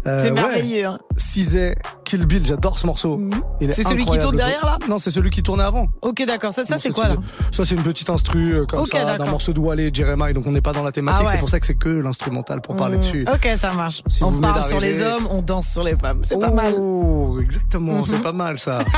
Euh, 0.08 0.20
C'est 0.22 0.32
ouais. 0.32 0.42
merveilleux. 0.42 0.86
hein. 0.86 1.00
Cizet, 1.16 1.76
Kill 2.06 2.26
Bill, 2.26 2.44
j'adore 2.46 2.80
ce 2.80 2.88
morceau. 2.88 3.20
Est 3.60 3.72
C'est 3.72 3.84
celui 3.84 4.06
qui 4.06 4.18
tourne 4.18 4.36
derrière, 4.36 4.66
là? 4.66 4.78
Non, 4.90 4.98
c'est 4.98 5.12
celui 5.12 5.30
qui 5.30 5.44
tournait 5.44 5.64
avant. 5.64 5.88
Ok, 6.02 6.24
d'accord. 6.26 6.52
Ça, 6.54 6.66
ça 6.66 6.78
c'est 6.80 6.90
quoi 6.90 7.08
là? 7.10 7.16
Ça, 7.52 7.64
c'est 7.64 7.76
une 7.76 7.84
petite 7.84 8.10
instru 8.10 8.54
euh, 8.56 8.66
comme 8.66 8.80
Ok, 8.80 8.88
ça, 8.92 9.18
d'un 9.18 9.26
morceau 9.26 9.54
de 9.54 9.92
Jeremiah, 9.94 10.34
donc 10.34 10.48
on 10.48 10.52
n'est 10.52 10.62
pas 10.62 10.74
dans 10.74 10.84
la 10.84 10.92
thématique. 10.92 11.22
Ah 11.22 11.26
ouais. 11.28 11.32
C'est 11.34 11.40
pour 11.40 11.50
ça 11.50 11.60
que 11.60 11.66
c'est 11.68 11.76
que 11.76 11.90
l'instrumental 11.90 12.62
pour 12.62 12.76
parler 12.76 12.98
Mmh. 12.98 13.02
dessus. 13.02 13.26
Ok, 13.32 13.48
ça 13.58 13.72
marche. 13.74 14.02
Si 14.08 14.24
on 14.24 14.32
parle 14.42 14.64
sur 14.64 14.80
les 14.80 15.02
hommes, 15.04 15.28
on 15.30 15.42
danse 15.44 15.68
sur 15.68 15.84
les 15.84 15.96
femmes. 15.96 16.22
C'est 16.24 16.40
pas 16.40 16.50
mal. 16.52 16.74
Oh, 16.78 17.38
exactement, 17.42 18.06
c'est 18.06 18.24
pas 18.24 18.34
mal 18.34 18.58
ça. 18.58 18.80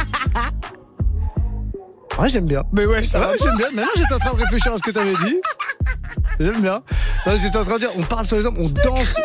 Ouais, 2.20 2.30
j'aime 2.30 2.46
bien. 2.46 2.62
Mais 2.72 2.86
ouais, 2.86 3.04
ça 3.04 3.20
Ouais, 3.20 3.26
va. 3.26 3.34
j'aime 3.42 3.58
bien. 3.58 3.66
Maintenant, 3.76 3.92
j'étais 3.96 4.14
en 4.14 4.20
train 4.20 4.34
de 4.36 4.40
réfléchir 4.44 4.72
à 4.72 4.78
ce 4.78 4.84
que 4.84 4.92
t'avais 4.92 5.16
dit. 5.26 5.42
J'aime 6.40 6.62
bien. 6.62 6.82
J'étais 7.38 7.58
en 7.58 7.64
train 7.64 7.74
de 7.76 7.80
dire, 7.80 7.90
on 7.98 8.04
parle 8.04 8.26
sur 8.28 8.38
les 8.38 8.46
hommes, 8.46 8.58
on 8.60 8.70
danse 8.70 9.16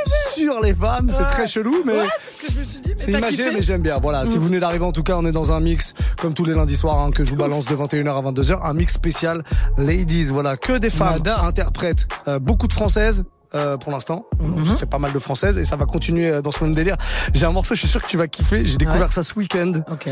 sur 0.44 0.60
les 0.60 0.74
femmes. 0.74 1.08
C'est 1.10 1.22
Ouais. 1.22 1.28
très 1.28 1.46
chelou, 1.46 1.82
mais 1.84 1.92
Ouais, 1.92 2.06
c'est 2.20 2.32
ce 2.32 2.46
que 2.46 2.52
je 2.52 2.58
me 2.60 2.64
suis 2.64 2.80
dit. 2.80 2.88
mais 2.90 2.94
c'est 2.98 3.12
imagé, 3.12 3.50
mais 3.52 3.62
j'aime 3.62 3.82
bien. 3.82 3.98
Voilà, 3.98 4.24
si 4.26 4.38
vous 4.38 4.46
venez 4.46 4.60
d'arriver, 4.60 4.84
en 4.84 4.92
tout 4.92 5.02
cas, 5.02 5.14
on 5.16 5.24
est 5.26 5.32
dans 5.32 5.52
un 5.52 5.60
mix, 5.60 5.94
comme 6.20 6.34
tous 6.34 6.44
les 6.44 6.54
lundis 6.54 6.76
soirs, 6.76 6.98
hein, 6.98 7.10
que 7.10 7.24
je 7.24 7.30
vous 7.30 7.36
balance 7.36 7.64
de 7.66 7.74
21h 7.74 8.16
à 8.16 8.22
22h, 8.22 8.58
un 8.64 8.74
mix 8.74 8.92
spécial 8.94 9.42
Ladies. 9.76 10.24
Voilà, 10.26 10.56
que 10.56 10.78
des 10.78 10.90
femmes 10.90 11.14
Nada. 11.16 11.40
interprètes, 11.42 12.06
euh, 12.28 12.38
beaucoup 12.38 12.66
de 12.68 12.72
françaises. 12.72 13.24
Euh, 13.54 13.76
pour 13.76 13.92
l'instant, 13.92 14.26
Mhm. 14.40 14.76
fait 14.76 14.86
pas 14.86 14.98
mal 14.98 15.12
de 15.12 15.18
françaises 15.18 15.56
et 15.58 15.64
ça 15.64 15.76
va 15.76 15.84
continuer 15.86 16.28
euh, 16.30 16.42
dans 16.42 16.50
ce 16.50 16.62
même 16.64 16.74
délire. 16.74 16.96
J'ai 17.34 17.46
un 17.46 17.52
morceau, 17.52 17.74
je 17.74 17.80
suis 17.80 17.88
sûr 17.88 18.02
que 18.02 18.08
tu 18.08 18.16
vas 18.16 18.28
kiffer. 18.28 18.64
J'ai 18.64 18.76
découvert 18.76 19.02
Ouais. 19.02 19.12
ça 19.12 19.22
ce 19.22 19.34
week-end. 19.34 19.72
Ok. 19.90 20.08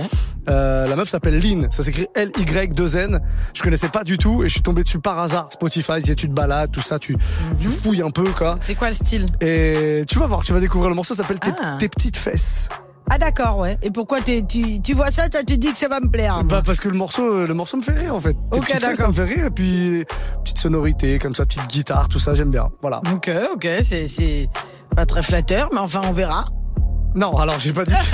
Euh, 0.49 0.87
la 0.87 0.97
meuf 0.97 1.09
s'appelle 1.09 1.39
Lynn, 1.39 1.69
ça 1.71 1.83
s'écrit 1.83 2.07
L-Y-2-N. 2.15 3.21
Je 3.55 3.63
connaissais 3.63 3.89
pas 3.89 4.05
du 4.05 4.19
tout 4.19 4.43
et 4.43 4.49
je 4.49 4.53
suis 4.55 4.63
tombé 4.63 4.83
dessus 4.83 4.99
par 5.01 5.19
hasard. 5.19 5.49
Spotify, 5.51 6.01
y 6.05 6.11
a 6.11 6.15
tu 6.15 6.29
te 6.29 6.33
balades, 6.33 6.71
tout 6.71 6.81
ça, 6.83 6.99
tu, 6.99 7.13
Mhm. 7.15 7.59
tu 7.61 7.69
fouilles 7.69 8.03
un 8.03 8.11
peu, 8.11 8.25
quoi. 8.33 8.57
C'est 8.61 8.75
quoi 8.75 8.89
le 8.89 8.95
style? 8.95 9.27
Et 9.41 10.05
tu 10.09 10.19
vas 10.19 10.27
voir, 10.27 10.43
tu 10.45 10.53
vas 10.53 10.61
découvrir 10.61 10.89
le 10.89 10.95
morceau, 10.97 11.15
ça 11.15 11.23
s'appelle 11.23 11.41
tes, 11.41 11.51
Ah. 11.63 11.77
Tes 11.79 11.89
petites 11.89 12.17
fesses. 12.17 12.69
Ah 13.09 13.19
d'accord, 13.19 13.59
ouais. 13.59 13.79
Et 13.83 13.91
pourquoi 13.91 14.21
t'es- 14.21 14.43
tu, 14.49 14.81
tu 14.83 14.93
vois 14.93 15.13
ça, 15.13 15.29
toi 15.29 15.43
tu 15.45 15.57
dis 15.59 15.73
que 15.73 15.79
ça 15.79 15.87
va 15.89 16.01
me 16.01 16.09
plaire 16.09 16.43
Bah, 16.45 16.63
parce 16.65 16.81
que 16.81 16.89
le 16.89 16.97
morceau, 16.97 17.47
le 17.47 17.55
morceau 17.55 17.77
me 17.77 17.83
fait 17.83 17.93
rire, 17.93 18.15
en 18.15 18.21
fait. 18.21 18.33
Tes 18.51 18.59
Ok, 18.59 18.65
fesses, 18.67 18.81
ça 18.83 18.89
d'accord. 18.93 19.09
me 19.09 19.13
fait 19.13 19.25
rire. 19.25 19.45
Et 19.47 19.51
puis, 19.51 20.05
petite 20.43 20.59
sonorité, 20.59 21.19
comme 21.21 21.35
ça, 21.35 21.47
petite 21.47 21.67
guitare, 21.69 22.09
tout 22.09 22.19
ça, 22.19 22.35
j'aime 22.35 22.51
bien. 22.51 22.69
Voilà. 22.83 23.01
Ok, 23.15 23.31
ok, 23.55 23.69
c'est- 23.83 24.09
c'est 24.09 24.49
pas 24.95 25.07
très 25.07 25.23
flatteur, 25.23 25.69
mais 25.73 25.79
enfin 25.79 26.01
on 26.09 26.13
verra. 26.13 26.45
Non, 27.15 27.37
alors, 27.39 27.59
j'ai 27.61 27.73
pas 27.73 27.85
dit. 27.85 27.95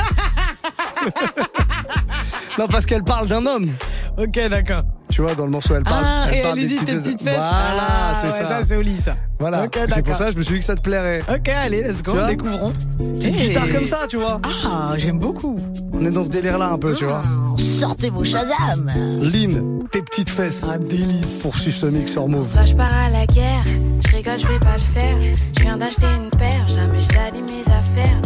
non, 2.58 2.68
parce 2.68 2.86
qu'elle 2.86 3.02
parle 3.04 3.28
d'un 3.28 3.44
homme. 3.46 3.70
Ok, 4.18 4.38
d'accord. 4.50 4.82
Tu 5.10 5.20
vois, 5.20 5.34
dans 5.34 5.44
le 5.44 5.50
morceau, 5.50 5.74
elle 5.74 5.82
parle. 5.84 6.04
Ah, 6.06 6.34
et 6.34 6.42
parle 6.42 6.58
elle 6.58 6.68
des 6.68 6.74
dit 6.78 6.84
tes 6.84 6.94
petites 6.96 7.22
fesses. 7.22 7.34
Voilà, 7.36 7.86
Ah, 7.88 8.14
c'est 8.14 8.26
ouais, 8.28 8.32
ça. 8.32 8.46
ça 8.46 8.60
c'est 8.64 8.76
au 8.76 8.82
lit, 8.82 8.98
ça. 9.00 9.14
Voilà. 9.38 9.64
Ok, 9.64 9.78
c'est 9.88 10.02
pour 10.02 10.16
ça 10.16 10.26
que 10.26 10.32
je 10.32 10.38
me 10.38 10.42
suis 10.42 10.54
dit 10.54 10.58
que 10.60 10.64
ça 10.64 10.74
te 10.74 10.80
plairait. 10.80 11.20
Ok, 11.28 11.48
allez, 11.48 11.82
let's 11.82 12.02
go, 12.02 12.12
découvrons. 12.26 12.72
Petite 12.98 13.36
Hey. 13.36 13.48
guitare 13.48 13.68
comme 13.68 13.86
ça, 13.86 13.98
tu 14.08 14.16
vois. 14.16 14.40
Ah, 14.64 14.94
j'aime 14.96 15.18
beaucoup. 15.18 15.56
On 15.92 16.04
est 16.06 16.10
dans 16.10 16.24
ce 16.24 16.30
délire-là 16.30 16.70
un 16.70 16.78
peu, 16.78 16.94
tu 16.94 17.04
vois. 17.04 17.22
Sortez 17.58 18.08
vos 18.10 18.24
Shazam. 18.24 18.90
Lynn, 19.20 19.86
tes 19.90 20.00
petites 20.02 20.30
fesses. 20.30 20.64
Un 20.64 20.78
délice. 20.78 21.40
Poursuis 21.42 21.72
ce 21.72 21.86
mix 21.86 22.12
sur 22.12 22.26
Move. 22.28 22.48
Toi, 22.50 22.64
je 22.64 22.74
pars 22.74 22.92
à 23.06 23.10
la 23.10 23.26
guerre. 23.26 23.64
Je 24.08 24.16
rigole, 24.16 24.38
je 24.38 24.48
vais 24.48 24.60
pas 24.60 24.74
le 24.76 24.80
faire. 25.00 25.16
Je 25.58 25.62
viens 25.62 25.76
d'acheter 25.76 26.06
une 26.06 26.30
paire. 26.38 26.66
Jamais 26.68 27.00
je 27.00 27.52
mes 27.52 27.60
affaires. 27.68 28.20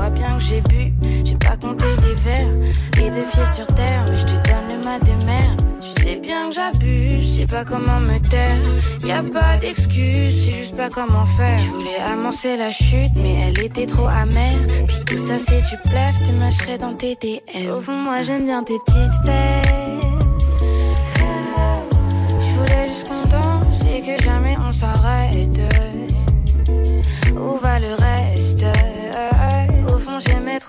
Vois 0.00 0.08
bien 0.08 0.38
que 0.38 0.42
j'ai 0.42 0.62
bu. 0.62 0.94
J'ai 1.26 1.36
pas 1.36 1.58
compté 1.58 1.84
les 2.02 2.14
verres. 2.22 2.72
Les 2.96 3.10
deux 3.10 3.26
pieds 3.32 3.46
sur 3.54 3.66
terre. 3.66 4.02
Mais 4.08 4.16
je 4.16 4.24
te 4.24 4.32
donne 4.32 4.78
le 4.78 4.82
mal 4.82 4.98
des 5.02 5.26
mers. 5.26 5.54
Tu 5.78 5.90
sais 5.90 6.16
bien 6.16 6.48
que 6.48 6.54
j'abuse. 6.54 7.20
Je 7.20 7.40
sais 7.40 7.46
pas 7.46 7.66
comment 7.66 8.00
me 8.00 8.18
taire. 8.18 8.62
Y 9.04 9.12
a 9.12 9.22
pas 9.22 9.58
d'excuse. 9.58 10.42
C'est 10.42 10.52
juste 10.52 10.74
pas 10.74 10.88
comment 10.88 11.26
faire. 11.26 11.58
Je 11.58 11.68
voulais 11.68 11.98
amorcer 12.10 12.56
la 12.56 12.70
chute. 12.70 13.12
Mais 13.16 13.42
elle 13.46 13.62
était 13.62 13.84
trop 13.84 14.06
amère. 14.06 14.56
Puis 14.88 15.00
tout 15.04 15.18
ça, 15.18 15.38
c'est 15.38 15.60
du 15.60 15.76
bluff. 15.90 16.14
Tu 16.26 16.32
mâcherais 16.32 16.78
dans 16.78 16.94
tes 16.94 17.16
DM. 17.16 17.70
Au 17.70 17.82
fond, 17.82 17.92
moi, 17.92 18.22
j'aime 18.22 18.46
bien 18.46 18.64
tes 18.64 18.78
petites 18.86 19.26
fesses. 19.26 19.69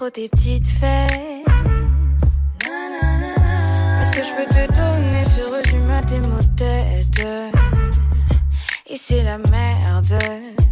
Trop 0.02 0.10
tes 0.10 0.30
petites 0.30 0.66
fesses. 0.66 1.12
Mais 2.68 4.04
ce 4.04 4.12
que 4.18 4.24
je 4.24 4.34
peux 4.36 4.50
te 4.50 4.66
donner 4.74 5.24
se 5.26 5.42
résume 5.42 5.92
à 5.92 6.02
tes 6.02 6.18
mots. 6.18 6.40
Et 8.88 8.98
c'est 8.98 9.24
la 9.24 9.38
merde. 9.38 10.71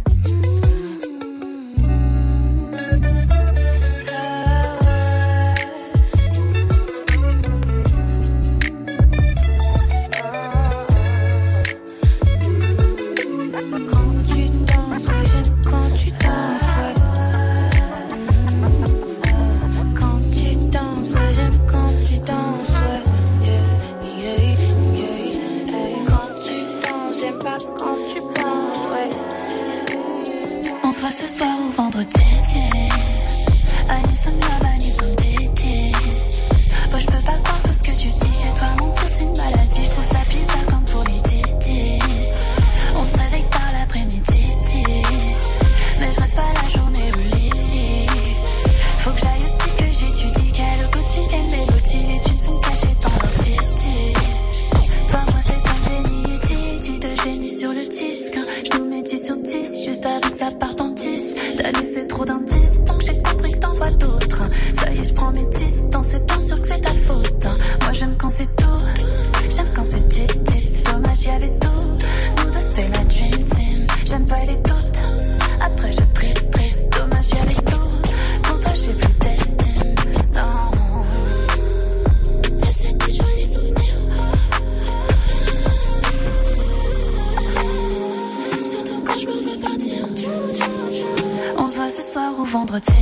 On 91.56 91.68
se 91.68 91.76
voit 91.76 91.90
ce 91.90 92.02
soir 92.02 92.32
ou 92.38 92.44
vendredi. 92.44 92.92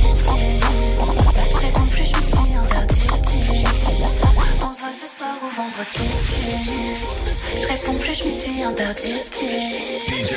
Je 1.51 1.57
réponds 1.57 1.85
plus, 1.85 2.05
je 2.05 2.15
me 2.15 2.23
suis 2.25 2.55
interdit. 2.57 3.07
On 4.61 4.73
se 4.73 4.79
voit 4.79 4.93
ce 4.93 5.07
soir 5.17 5.35
ou 5.43 5.47
vendredi. 5.55 6.07
Je 7.55 7.67
réponds 7.67 7.97
plus, 7.99 8.15
je 8.15 8.23
me 8.27 8.33
suis 8.33 8.63
interdit. 8.63 9.13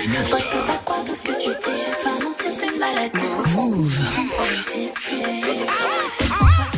Moi, 0.09 0.39
je 0.39 0.49
peux 0.51 0.67
pas 0.67 0.81
croire 0.85 1.05
tout 1.05 1.15
ce 1.15 1.23
que 1.23 1.33
tu 1.33 1.49
dis? 1.49 1.77
J'ai 1.85 1.95
pas 2.05 2.17
menti, 2.25 2.49
c'est 2.55 2.67
une 2.73 2.79
maladie. 2.79 3.19
Move. 3.57 4.01
On 6.21 6.47
se 6.49 6.57
voit 6.57 6.72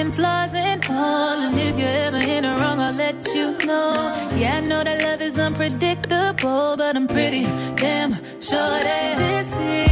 and 0.00 0.14
flaws 0.14 0.54
and 0.54 0.84
all. 0.90 1.38
And 1.46 1.58
if 1.58 1.78
you're 1.78 1.98
ever 2.06 2.22
in 2.34 2.42
the 2.44 2.54
wrong, 2.60 2.78
I'll 2.80 2.94
let 2.94 3.18
you 3.34 3.46
know. 3.66 3.92
Yeah, 4.40 4.56
I 4.56 4.60
know 4.60 4.82
that 4.84 5.02
love 5.02 5.22
is 5.22 5.38
unpredictable, 5.38 6.76
but 6.76 6.96
I'm 6.96 7.08
pretty 7.08 7.44
damn 7.76 8.12
sure 8.40 8.78
that 8.88 9.18
this 9.18 9.52
is 9.52 9.91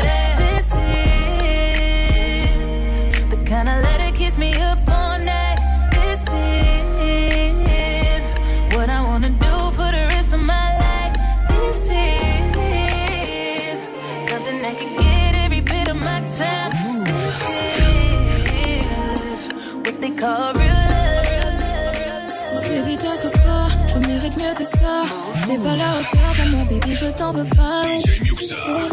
pas 25.63 25.75
la 25.75 25.89
hauteur 25.99 26.31
pour 26.35 26.45
moi, 26.51 26.63
baby, 26.69 26.95
je 26.95 27.05
t'en 27.11 27.31
veux 27.31 27.49
pas. 27.55 27.81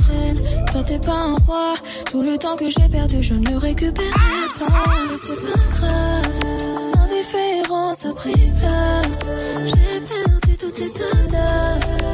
Reine, 0.09 0.41
toi 0.73 0.83
t'es 0.83 0.99
pas 0.99 1.13
un 1.13 1.35
roi. 1.47 1.75
Tout 2.11 2.23
le 2.23 2.37
temps 2.39 2.57
que 2.57 2.69
j'ai 2.71 2.89
perdu, 2.89 3.23
je 3.23 3.35
ne 3.35 3.49
le 3.51 3.57
récupérerai 3.57 4.49
pas. 4.59 4.83
Mais 5.11 5.17
c'est 5.17 5.53
pas 5.53 5.59
grave, 5.75 6.33
l'indifférence 6.95 8.07
a 8.07 8.13
pris 8.13 8.51
place. 8.61 9.29
J'ai 9.67 10.01
perdu 10.01 10.57
tout 10.57 10.75
état 10.87 11.39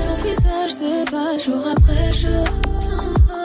Ton 0.02 0.28
visage 0.28 0.70
s'efface 0.70 1.44
jour 1.44 1.62
après 1.76 2.12
jour. 2.12 2.46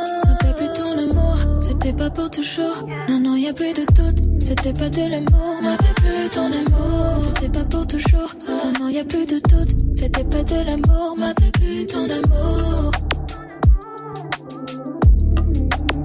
C'était 0.05 0.53
plus 0.53 0.73
ton 0.73 1.11
amour, 1.11 1.37
c'était 1.61 1.93
pas 1.93 2.09
pour 2.09 2.29
toujours. 2.29 2.87
Non, 3.09 3.19
non, 3.19 3.35
y 3.35 3.47
a 3.47 3.53
plus 3.53 3.73
de 3.73 3.85
doute, 3.93 4.21
c'était 4.39 4.73
pas 4.73 4.89
de 4.89 5.01
l'amour, 5.01 5.61
m'avait 5.61 5.93
plus 5.95 6.29
ton 6.31 6.45
amour. 6.45 7.23
C'était 7.35 7.49
pas 7.49 7.65
pour 7.65 7.85
toujours, 7.87 8.33
vraiment 8.47 8.87
y 8.89 8.99
a 8.99 9.03
plus 9.05 9.25
de 9.25 9.39
doute. 9.49 9.75
C'était 9.95 10.23
pas 10.23 10.43
de 10.43 10.65
l'amour, 10.65 11.17
m'avait 11.17 11.51
plus 11.51 11.85
ton 11.87 12.03
amour. 12.03 12.91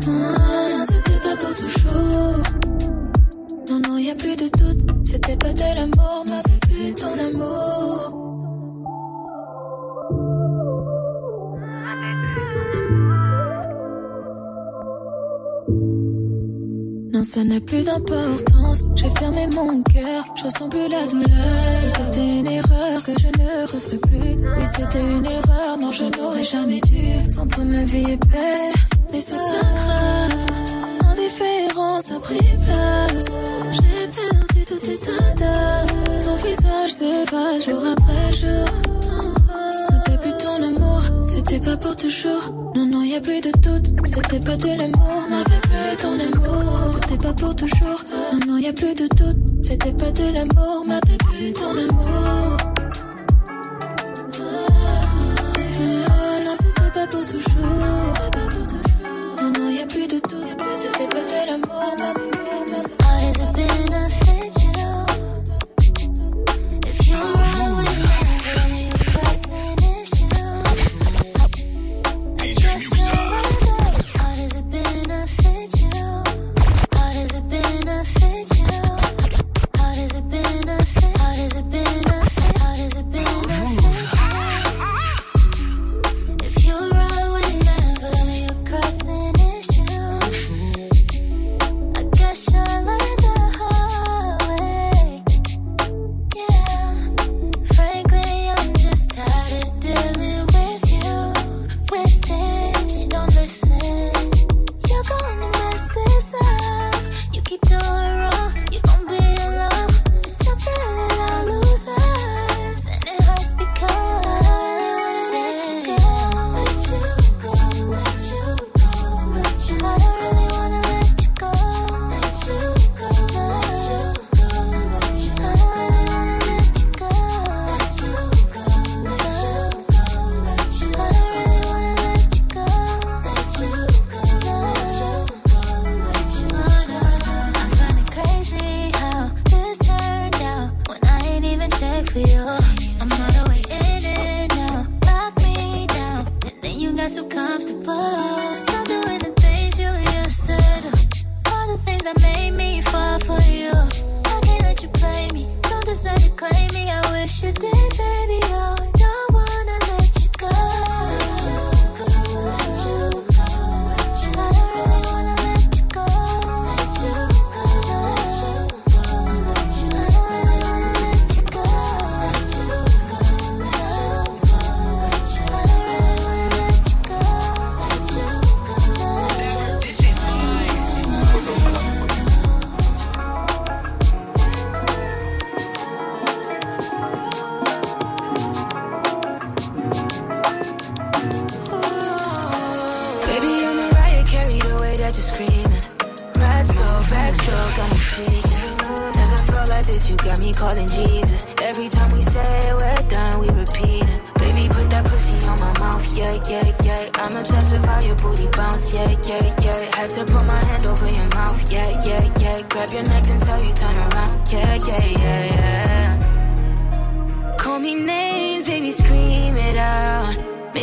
Ah, 0.07 0.71
c'était 0.71 1.21
pas 1.23 1.37
pour 1.37 1.55
toujours. 1.57 2.43
Non, 3.71 3.81
non, 3.89 3.99
y 3.99 4.11
a 4.11 4.15
plus 4.15 4.37
de 4.37 4.49
doute. 4.59 4.83
C'était 5.05 5.37
pas 5.37 5.53
de 5.53 5.75
l'amour, 5.75 6.25
m'avait 6.27 6.61
plus 6.63 6.95
ton 6.95 7.39
amour. 7.39 7.84
Ça 17.25 17.43
n'a 17.43 17.61
plus 17.61 17.83
d'importance. 17.83 18.83
J'ai 18.97 19.11
fermé 19.19 19.47
mon 19.49 19.83
cœur, 19.83 20.25
je 20.37 20.45
ressens 20.45 20.69
plus 20.69 20.89
la 20.89 21.07
douleur. 21.07 21.95
C'était 21.97 22.39
une 22.39 22.47
erreur 22.47 22.97
que 22.99 23.13
je 23.19 23.27
ne 23.27 23.63
referai 23.63 23.99
plus. 23.99 24.37
Oui, 24.57 24.67
c'était 24.77 25.01
une 25.01 25.25
erreur, 25.25 25.79
non, 25.81 25.91
je 25.91 26.05
n'aurais 26.05 26.45
jamais 26.45 26.81
dû. 26.81 27.31
Sans 27.31 27.47
toi, 27.47 27.65
ma 27.65 27.85
vie 27.85 28.11
est 28.11 28.27
belle, 28.29 28.75
mais 29.11 29.21
c'est 29.21 29.37
pas 29.37 29.69
grave. 29.75 30.39
Indifférence 31.11 32.11
a 32.13 32.21
pris 32.21 32.39
place. 32.67 33.37
J'ai 33.73 34.07
perdu 34.07 34.65
tout 34.67 34.85
état. 34.85 35.87
Ton 36.25 36.37
visage 36.47 36.93
s'efface 36.93 37.65
jour 37.65 37.83
après 37.93 38.33
jour. 38.33 38.67
Ça 39.89 40.01
fait 40.07 40.19
plus 40.21 40.37
ton 40.39 40.57
amour, 40.69 40.94
c'était 41.47 41.61
pas 41.61 41.77
pour 41.77 41.97
toujours. 41.97 42.53
Non, 42.75 42.87
non, 42.87 43.03
y 43.03 43.15
a 43.15 43.21
plus 43.21 43.41
de 43.41 43.51
doute, 43.61 43.95
c'était 44.07 44.41
pas 44.41 44.57
de 44.57 44.69
l'amour. 44.69 45.27
M'avait 45.29 45.61
plus 45.63 45.97
ton 45.99 46.13
amour, 46.13 46.91
c'était 47.03 47.19
pas 47.19 47.33
pour 47.33 47.55
toujours. 47.55 48.01
Non, 48.33 48.41
non, 48.47 48.59
y 48.59 48.67
a 48.67 48.73
plus 48.73 48.95
de 48.95 49.07
doute, 49.17 49.37
c'était 49.63 49.93
pas 49.93 50.11
de 50.11 50.33
l'amour. 50.33 50.85
M'avait 50.87 51.19
plus 51.19 51.53
ton 51.53 51.71
amour. 51.71 52.57
Ah, 56.07 56.41
non, 56.45 56.55
c'était 56.57 56.91
pas 56.93 57.07
pour 57.07 57.21
toujours. 57.21 57.65
Non, 59.43 59.53
non, 59.59 59.71
y 59.71 59.83
a 59.83 59.87
plus 59.87 60.07
de 60.09 60.15
doute, 60.15 60.49
c'était 60.77 61.09
pas 61.09 61.23
de 61.23 61.47
l'amour. 61.47 62.14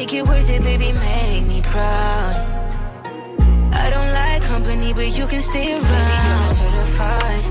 Make 0.01 0.13
it 0.15 0.25
worth 0.25 0.49
it, 0.49 0.63
baby, 0.63 0.91
make 0.93 1.45
me 1.45 1.61
proud. 1.61 2.33
I 3.71 3.87
don't 3.91 4.11
like 4.11 4.41
company, 4.41 4.95
but 4.95 5.15
you 5.15 5.27
can 5.27 5.41
stay 5.41 5.73
around. 5.73 5.83
Baby, 5.83 6.17
you're 6.25 6.41
a 6.41 6.57
certified 6.57 7.41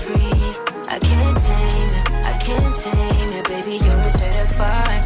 freak. 0.00 0.54
I 0.88 0.98
can't 1.00 1.36
tame 1.36 1.92
it, 1.98 2.06
I 2.24 2.38
can't 2.40 2.74
tame 2.74 3.32
it. 3.36 3.44
Baby, 3.52 3.76
you're 3.84 4.00
a 4.00 4.10
certified 4.10 5.04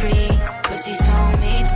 freak. 0.00 0.40
Pussy 0.62 0.94
so 0.94 1.20
mean, 1.38 1.66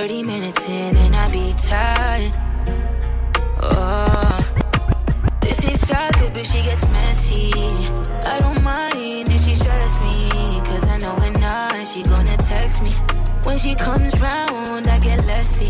30 0.00 0.22
minutes 0.22 0.66
in 0.66 0.96
and 0.96 1.14
I 1.14 1.30
be 1.30 1.52
tired. 1.58 2.32
Oh, 3.60 4.40
this 5.42 5.62
ain't 5.62 5.76
soccer, 5.76 6.30
but 6.32 6.46
she 6.46 6.62
gets 6.62 6.88
messy. 6.88 7.52
I 8.24 8.38
don't 8.38 8.62
mind 8.62 9.28
if 9.28 9.44
she 9.44 9.54
stress 9.54 10.00
me, 10.00 10.30
cause 10.64 10.88
I 10.88 10.96
know 11.02 11.14
when 11.20 11.34
not, 11.34 11.86
she 11.86 12.02
gonna 12.02 12.34
text 12.38 12.82
me. 12.82 12.90
When 13.44 13.58
she 13.58 13.74
comes 13.74 14.18
round, 14.22 14.88
I 14.88 14.96
get 15.00 15.22
lessy. 15.26 15.68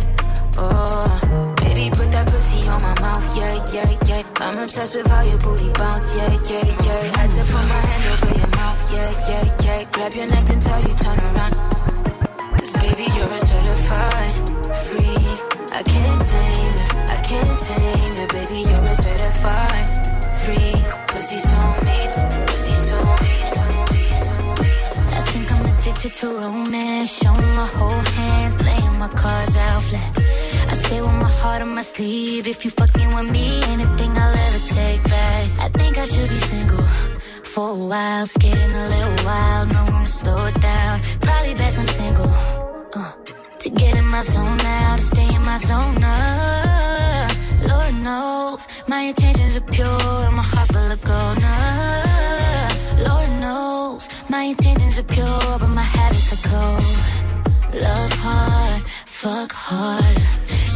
Oh, 0.59 1.55
baby, 1.57 1.91
put 1.91 2.13
that 2.13 2.31
pussy 2.31 2.69
on 2.69 2.81
my 2.83 2.95
mouth, 3.01 3.37
yeah, 3.37 3.67
yeah, 3.75 3.99
yeah. 4.07 4.23
I'm 4.37 4.57
obsessed 4.63 4.95
with 4.95 5.09
how 5.09 5.25
your 5.25 5.39
booty 5.39 5.71
bounce, 5.73 6.15
yeah, 6.15 6.31
yeah, 6.49 6.67
yeah. 6.87 7.19
Had 7.19 7.31
to 7.33 7.43
put 7.53 7.67
my 7.67 7.83
hand 7.83 8.05
over 8.15 8.39
your 8.39 8.51
mouth, 8.55 8.93
yeah, 8.93 9.11
yeah, 9.29 9.57
yeah. 9.65 9.91
Grab 9.91 10.15
your 10.15 10.27
neck 10.29 10.45
tell 10.45 10.81
you 10.87 10.95
turn 10.95 11.19
around. 11.19 11.55
Cause 12.59 12.73
baby, 12.75 13.11
you're 13.17 13.27
a 13.27 13.60
certified 14.01 14.33
freak. 14.85 15.37
I 15.73 15.83
can't 15.83 16.21
tame 16.31 16.77
it, 16.83 17.11
I 17.11 17.23
can't 17.29 17.59
tame 17.61 18.17
it. 18.23 18.33
Baby, 18.33 18.63
you're 18.69 18.85
a 18.85 18.95
certified 18.95 19.89
freak. 20.41 20.85
Pussy 21.09 21.39
so 21.39 21.63
mean, 21.85 22.11
pussy 22.47 22.75
so 22.75 22.97
mean, 22.97 23.47
so 23.55 23.63
mean, 23.93 24.17
so 24.25 24.35
mean. 24.47 25.19
I 25.19 25.23
think 25.31 25.53
I'm 25.53 25.65
addicted 25.73 26.13
to 26.21 26.27
romance. 26.27 27.19
Showing 27.19 27.55
my 27.55 27.67
whole 27.67 28.05
hands, 28.19 28.61
laying 28.63 28.99
my 28.99 29.09
cards 29.09 29.57
out 29.57 29.83
flat. 29.83 30.19
I 30.71 30.75
stay 30.75 31.01
with 31.01 31.19
my 31.25 31.31
heart 31.41 31.63
on 31.63 31.75
my 31.75 31.83
sleeve. 31.83 32.47
If 32.47 32.65
you 32.65 32.71
fucking 32.71 33.15
with 33.15 33.31
me, 33.31 33.63
anything 33.65 34.13
I'll 34.17 34.37
ever 34.47 34.63
take 34.75 35.03
back. 35.05 35.45
I 35.59 35.69
think 35.79 35.99
I 35.99 36.07
should 36.07 36.31
be 36.31 36.39
single 36.39 36.85
for 37.43 37.71
a 37.71 37.75
while. 37.75 38.27
Skating 38.27 38.73
a 38.83 38.89
little 38.89 39.27
wild, 39.27 39.73
no 39.73 39.85
room 39.87 40.05
to 40.05 40.11
slow 40.11 40.47
it 40.47 40.61
down. 40.61 41.01
Probably 41.21 41.55
best 41.55 41.79
I'm 41.79 41.87
single. 41.89 42.31
Uh, 42.93 43.13
to 43.61 43.69
get 43.69 43.95
in 43.95 44.07
my 44.07 44.23
zone 44.23 44.57
now, 44.57 44.97
to 44.97 45.03
stay 45.03 45.35
in 45.35 45.43
my 45.43 45.59
zone 45.59 45.95
now. 46.01 47.29
Lord 47.69 47.95
knows 47.95 48.67
my 48.89 49.03
intentions 49.03 49.55
are 49.55 49.61
pure 49.61 50.25
and 50.27 50.35
my 50.35 50.43
heart 50.43 50.69
full 50.69 50.91
of 50.91 51.01
gold 51.03 51.39
now. 51.43 52.69
Lord 53.07 53.31
knows 53.45 54.09
my 54.31 54.45
intentions 54.45 54.99
are 54.99 55.09
pure, 55.15 55.59
but 55.59 55.69
my 55.69 55.83
habits 55.83 56.33
are 56.33 56.49
cold. 56.49 56.85
Love 57.75 58.13
hard, 58.25 58.83
fuck 59.05 59.53
hard. 59.53 60.19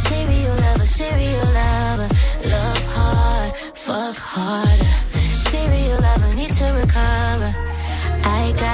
Serial 0.05 0.57
lover, 0.57 0.87
serial 0.87 1.47
lover. 1.61 2.09
Love 2.45 2.85
hard, 2.97 3.57
fuck 3.75 4.17
hard. 4.17 4.84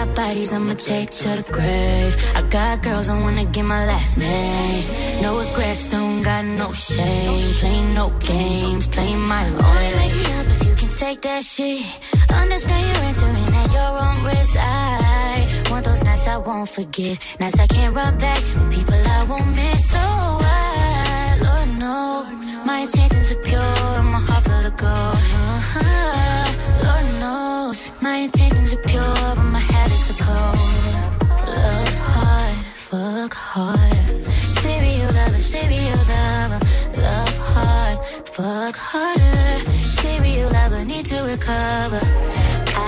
Got 0.04 0.14
bodies 0.14 0.52
I'ma 0.52 0.74
take 0.74 1.10
to 1.10 1.28
the 1.38 1.44
grave. 1.56 2.12
I 2.34 2.42
got 2.42 2.82
girls 2.82 3.08
I 3.08 3.16
wanna 3.20 3.44
give 3.44 3.66
my 3.66 3.84
last 3.86 4.16
name. 4.16 5.22
No 5.22 5.38
regrets, 5.40 5.86
don't 5.88 6.22
got 6.22 6.44
no 6.44 6.72
shame. 6.72 7.42
Play 7.60 7.80
no 7.98 8.06
games, 8.32 8.86
play 8.86 9.14
my 9.32 9.44
role. 9.50 9.86
Light 9.98 10.14
me 10.18 10.24
up 10.38 10.46
if 10.54 10.60
you 10.66 10.74
can 10.80 10.90
take 11.02 11.20
that 11.22 11.42
shit. 11.44 11.84
Understand 12.30 12.82
you're 12.88 13.06
entering 13.10 13.54
at 13.62 13.72
your 13.78 13.92
own 14.04 14.16
risk. 14.24 14.56
I 14.58 15.68
want 15.70 15.84
those 15.84 16.02
nights 16.02 16.26
I 16.26 16.36
won't 16.38 16.68
forget. 16.68 17.14
Nights 17.40 17.58
I 17.60 17.66
can't 17.66 17.94
run 17.94 18.18
back. 18.18 18.40
People 18.76 19.00
I 19.18 19.22
won't 19.30 19.48
miss. 19.54 19.90
So 19.90 19.98
I, 19.98 21.38
Lord 21.46 21.70
knows, 21.80 22.66
my 22.68 22.78
intentions 22.86 23.30
are 23.32 23.42
pure 23.48 23.76
and 24.00 24.08
my 24.14 24.20
heart 24.28 24.44
full 24.44 24.66
of 24.70 24.76
gold. 24.76 25.16
Uh-huh. 25.16 26.09
My 28.02 28.16
intentions 28.16 28.72
are 28.72 28.82
pure, 28.88 29.14
but 29.36 29.42
my 29.42 29.58
habits 29.58 30.10
are 30.10 30.24
cold. 30.24 30.56
Love 31.46 31.98
hard, 31.98 32.56
fuck 32.74 33.34
hard. 33.34 34.26
Serial 34.62 35.10
oh, 35.10 35.14
lover, 35.14 35.40
serial 35.40 35.98
oh, 35.98 36.12
lover. 36.12 36.60
Love 36.96 37.38
hard, 37.52 38.04
fuck 38.26 38.76
harder. 38.76 39.70
Serial 39.84 40.48
oh, 40.48 40.52
lover, 40.52 40.84
need 40.86 41.04
to 41.06 41.20
recover. 41.20 42.00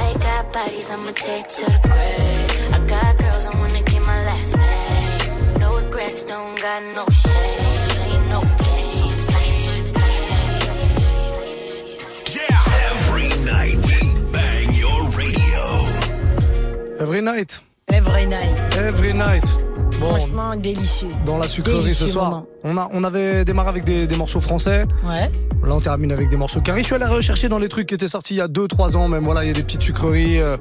I 0.02 0.16
got 0.18 0.50
bodies 0.50 0.90
I'ma 0.90 1.10
take 1.12 1.46
to 1.56 1.64
the 1.66 1.80
grave. 1.82 2.72
I 2.72 2.86
got 2.86 3.18
girls 3.18 3.44
I 3.44 3.54
wanna 3.60 3.82
give 3.82 4.02
my 4.02 4.24
last 4.24 4.56
name. 4.56 5.60
No 5.60 5.76
regrets, 5.76 6.24
don't 6.24 6.58
got 6.58 6.82
no 6.94 7.04
shame. 7.10 7.80
Play 7.90 8.28
no 8.30 8.40
Every 17.02 17.20
night. 17.20 17.60
Every 17.88 18.26
night. 18.26 18.76
Every 18.76 19.12
night. 19.12 19.71
Bon, 20.02 20.16
Franchement, 20.16 20.56
délicieux. 20.56 21.08
dans 21.24 21.38
la 21.38 21.46
sucrerie 21.48 21.94
ce 21.94 22.08
soir, 22.08 22.30
moment. 22.30 22.46
on, 22.64 22.76
a, 22.76 22.88
on 22.92 23.04
avait 23.04 23.44
démarré 23.44 23.68
avec 23.68 23.84
des, 23.84 24.06
des 24.06 24.16
morceaux 24.16 24.40
français. 24.40 24.84
Ouais. 25.04 25.30
Là, 25.64 25.74
on 25.76 25.80
termine 25.80 26.10
avec 26.10 26.28
des 26.28 26.36
morceaux 26.36 26.60
carrés. 26.60 26.80
Je 26.82 26.86
suis 26.86 26.94
allé 26.96 27.04
rechercher 27.04 27.48
dans 27.48 27.58
les 27.58 27.68
trucs 27.68 27.86
qui 27.86 27.94
étaient 27.94 28.08
sortis 28.08 28.34
il 28.34 28.38
y 28.38 28.40
a 28.40 28.48
2-3 28.48 28.96
ans, 28.96 29.06
même. 29.06 29.22
Voilà, 29.22 29.44
il 29.44 29.46
y 29.46 29.50
a 29.50 29.52
des 29.52 29.62
petites 29.62 29.82
sucreries 29.82 30.40
euh, 30.40 30.56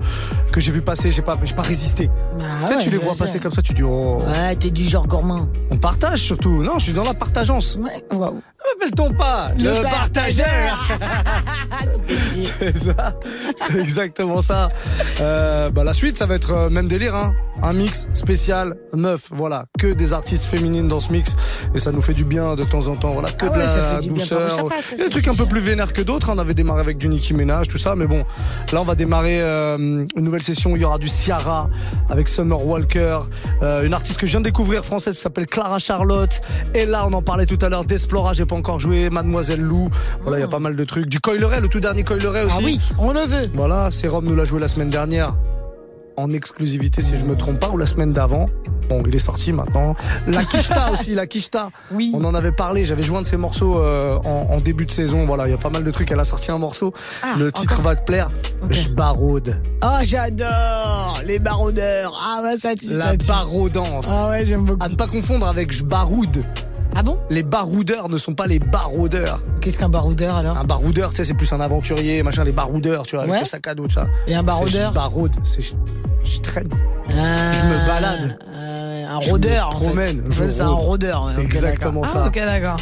que 0.51 0.59
j'ai 0.61 0.71
vu 0.71 0.81
passer. 0.83 1.09
J'ai 1.11 1.23
pas, 1.23 1.39
j'ai 1.43 1.55
pas 1.55 1.63
résisté. 1.63 2.07
Bah 2.37 2.45
tu 2.61 2.67
sais, 2.67 2.73
ouais, 2.75 2.83
tu 2.83 2.89
les 2.91 2.97
vois 2.97 3.13
sais. 3.13 3.19
passer 3.19 3.39
comme 3.39 3.51
ça, 3.51 3.63
tu 3.63 3.73
dis, 3.73 3.81
oh. 3.81 4.21
Ouais, 4.27 4.55
t'es 4.55 4.69
du 4.69 4.83
genre 4.83 5.07
gourmand. 5.07 5.47
On 5.71 5.77
partage 5.77 6.19
surtout. 6.19 6.61
Non, 6.61 6.73
je 6.77 6.83
suis 6.85 6.93
dans 6.93 7.03
la 7.03 7.15
partageance. 7.15 7.77
Ouais, 7.81 8.03
waouh. 8.15 8.41
M'appelle-t-on 8.79 9.13
pas 9.15 9.49
le, 9.57 9.81
partageur 9.81 10.87
C'est 12.59 12.77
ça. 12.77 13.15
C'est 13.55 13.79
exactement 13.79 14.41
ça. 14.41 14.69
Euh, 15.19 15.71
bah, 15.71 15.83
la 15.83 15.93
suite, 15.93 16.15
ça 16.17 16.27
va 16.27 16.35
être 16.35 16.51
euh, 16.53 16.69
même 16.69 16.87
délire. 16.87 17.15
Hein. 17.15 17.33
Un 17.63 17.73
mix 17.73 18.07
spécial 18.13 18.75
meuf. 18.93 19.29
Voilà. 19.31 19.65
Que 19.79 19.93
des 19.93 20.13
artistes 20.13 20.45
féminines 20.47 20.87
dans 20.87 20.99
ce 20.99 21.11
mix. 21.11 21.35
Et 21.75 21.79
ça 21.79 21.91
nous 21.91 22.01
fait 22.01 22.13
du 22.13 22.25
bien 22.25 22.55
de 22.55 22.63
temps 22.63 22.87
en 22.87 22.95
temps. 22.95 23.11
Voilà. 23.11 23.29
Que 23.31 23.45
Ah 23.45 23.49
de 23.49 23.53
ouais, 23.59 23.65
la 23.65 23.99
bien 24.01 24.09
douceur. 24.13 24.67
passe, 24.67 24.91
Il 24.93 24.97
y 24.97 25.01
a 25.01 25.03
des 25.05 25.09
trucs 25.11 25.27
un 25.27 25.35
peu 25.35 25.45
plus 25.45 25.59
vénères 25.61 25.93
que 25.93 26.01
d'autres. 26.01 26.29
hein. 26.29 26.33
On 26.35 26.39
avait 26.39 26.53
démarré 26.53 26.79
avec 26.81 26.97
du 26.97 27.07
Nicki 27.07 27.33
Minaj, 27.33 27.67
tout 27.67 27.77
ça. 27.77 27.95
Mais 27.95 28.07
bon, 28.07 28.23
là, 28.73 28.81
on 28.81 28.83
va 28.83 28.95
démarrer 28.95 29.39
euh, 29.41 29.77
une 30.15 30.23
nouvelle 30.23 30.41
session. 30.43 30.75
Il 30.75 30.81
y 30.81 30.85
aura 30.85 30.97
du 30.97 31.07
Ciara 31.07 31.69
avec 32.09 32.27
Summer 32.27 32.65
Walker. 32.65 33.19
euh, 33.61 33.83
une 33.85 33.93
artiste 33.93 34.19
que 34.19 34.25
je 34.25 34.31
viens 34.31 34.41
de 34.41 34.45
découvrir 34.45 34.83
française 34.83 35.15
qui 35.15 35.21
s'appelle 35.21 35.45
Clara 35.47 35.77
Charlotte. 35.79 36.41
Et 36.73 36.85
là, 36.85 37.05
on 37.07 37.13
en 37.13 37.21
parlait 37.21 37.45
tout 37.45 37.59
à 37.61 37.69
l'heure 37.69 37.85
d'Esplora. 37.85 38.33
J'ai 38.33 38.45
pas 38.45 38.55
encore 38.55 38.79
joué. 38.79 39.09
Mademoiselle 39.09 39.61
Lou. 39.61 39.89
Voilà, 40.23 40.39
il 40.39 40.41
y 40.41 40.45
a 40.45 40.47
pas 40.47 40.59
mal 40.59 40.75
de 40.75 40.83
trucs. 40.83 41.05
Du 41.07 41.19
Coileret, 41.19 41.61
le 41.61 41.67
tout 41.67 41.79
dernier 41.79 42.03
Coileret 42.03 42.43
aussi. 42.43 42.57
Ah 42.59 42.63
oui, 42.65 42.79
on 42.97 43.11
le 43.13 43.21
veut. 43.25 43.47
Voilà, 43.53 43.91
Serum 43.91 44.25
nous 44.25 44.35
l'a 44.35 44.45
joué 44.45 44.59
la 44.59 44.67
semaine 44.67 44.89
dernière 44.89 45.35
en 46.21 46.29
exclusivité 46.31 47.01
si 47.01 47.17
je 47.17 47.25
me 47.25 47.35
trompe 47.35 47.59
pas 47.59 47.69
ou 47.69 47.77
la 47.77 47.85
semaine 47.85 48.13
d'avant. 48.13 48.47
Bon, 48.89 49.03
il 49.07 49.15
est 49.15 49.19
sorti 49.19 49.53
maintenant. 49.53 49.95
La 50.27 50.43
Kishta 50.43 50.91
aussi, 50.93 51.15
la 51.15 51.25
Kishta. 51.27 51.69
Oui. 51.91 52.11
On 52.13 52.23
en 52.25 52.33
avait 52.35 52.51
parlé, 52.51 52.83
j'avais 52.83 53.03
joué 53.03 53.17
un 53.17 53.21
de 53.21 53.27
ses 53.27 53.37
morceaux 53.37 53.77
euh, 53.79 54.17
en, 54.25 54.47
en 54.53 54.57
début 54.61 54.85
de 54.85 54.91
saison. 54.91 55.25
Voilà, 55.25 55.47
il 55.47 55.51
y 55.51 55.53
a 55.53 55.57
pas 55.57 55.69
mal 55.69 55.83
de 55.83 55.91
trucs. 55.91 56.11
Elle 56.11 56.19
a 56.19 56.25
sorti 56.25 56.51
un 56.51 56.57
morceau. 56.57 56.93
Ah, 57.23 57.35
Le 57.37 57.51
titre 57.51 57.73
encore 57.73 57.85
va 57.85 57.95
te 57.95 58.03
plaire. 58.03 58.29
Ok. 58.63 58.73
Je 58.73 58.89
baraude. 58.89 59.55
Oh, 59.83 59.87
j'adore 60.03 61.21
les 61.25 61.39
baroudeurs. 61.39 62.19
Ah 62.23 62.41
ouais, 62.43 62.57
ça 62.57 62.75
tue, 62.75 62.87
La 62.89 63.05
ça 63.11 63.17
tue. 63.17 63.27
baroudance. 63.27 64.09
Ah 64.11 64.29
ouais, 64.29 64.45
j'aime 64.45 64.65
beaucoup. 64.65 64.83
À 64.83 64.89
ne 64.89 64.95
pas 64.95 65.07
confondre 65.07 65.47
avec 65.47 65.71
je 65.71 65.83
baroude. 65.83 66.43
Ah 66.95 67.03
bon 67.03 67.17
Les 67.29 67.43
baroudeurs 67.43 68.09
ne 68.09 68.17
sont 68.17 68.33
pas 68.33 68.47
les 68.47 68.59
baroudeurs. 68.59 69.39
Qu'est-ce 69.61 69.77
qu'un 69.79 69.89
baroudeur 69.89 70.35
alors 70.35 70.57
Un 70.57 70.63
baroudeur, 70.65 71.11
tu 71.11 71.17
sais, 71.17 71.23
c'est 71.23 71.33
plus 71.33 71.51
un 71.53 71.61
aventurier, 71.61 72.21
machin, 72.23 72.43
les 72.43 72.51
baroudeurs, 72.51 73.03
tu 73.03 73.15
vois, 73.15 73.23
avec 73.25 73.39
le 73.39 73.45
sac 73.45 73.65
à 73.67 73.75
dos, 73.75 73.83
tout 73.87 73.93
ça. 73.93 74.07
Et 74.27 74.35
un 74.35 74.43
baroudeur 74.43 74.89
Je 74.91 74.95
baraude, 74.95 75.35
c'est 75.43 75.61
je- 75.61 76.39
traîne. 76.41 76.69
Ah, 77.09 77.51
Je 77.51 77.65
me 77.65 77.87
balade. 77.87 78.37
euh, 78.53 79.05
un 79.07 79.19
Je 79.21 79.27
me 79.27 79.31
rôdeur. 79.31 79.67
en 79.69 79.71
fait. 79.79 79.85
promène, 79.87 80.23
C'est 80.31 80.61
un 80.61 80.67
rôde. 80.67 80.85
rôdeur. 80.85 81.31
Exactement 81.39 82.05
ça. 82.05 82.23
Ah, 82.25 82.27
ok, 82.27 82.35
d'accord. 82.35 82.77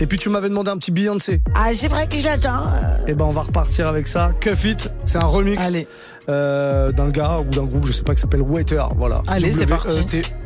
Et 0.00 0.06
puis 0.06 0.18
tu 0.18 0.28
m'avais 0.28 0.48
demandé 0.48 0.70
un 0.72 0.76
petit 0.76 0.90
Beyoncé. 0.90 1.40
Ah, 1.54 1.68
c'est 1.72 1.86
vrai 1.86 2.08
que 2.08 2.18
je 2.18 2.24
l'attends. 2.24 2.48
euh. 2.66 3.06
Et 3.06 3.14
ben 3.14 3.24
on 3.26 3.30
va 3.30 3.42
repartir 3.42 3.86
avec 3.86 4.08
ça. 4.08 4.32
Cuff 4.40 4.64
It, 4.64 4.92
c'est 5.04 5.18
un 5.22 5.26
remix 5.26 5.64
Allez. 5.64 5.86
euh, 6.28 6.90
d'un 6.90 7.10
gars 7.10 7.38
ou 7.38 7.44
d'un 7.44 7.62
groupe, 7.62 7.86
je 7.86 7.92
sais 7.92 8.02
pas, 8.02 8.12
qui 8.14 8.20
s'appelle 8.20 8.42
Waiter. 8.42 8.82
Voilà. 8.96 9.22
Allez, 9.28 9.52
c'est 9.52 9.66
parti. 9.66 10.00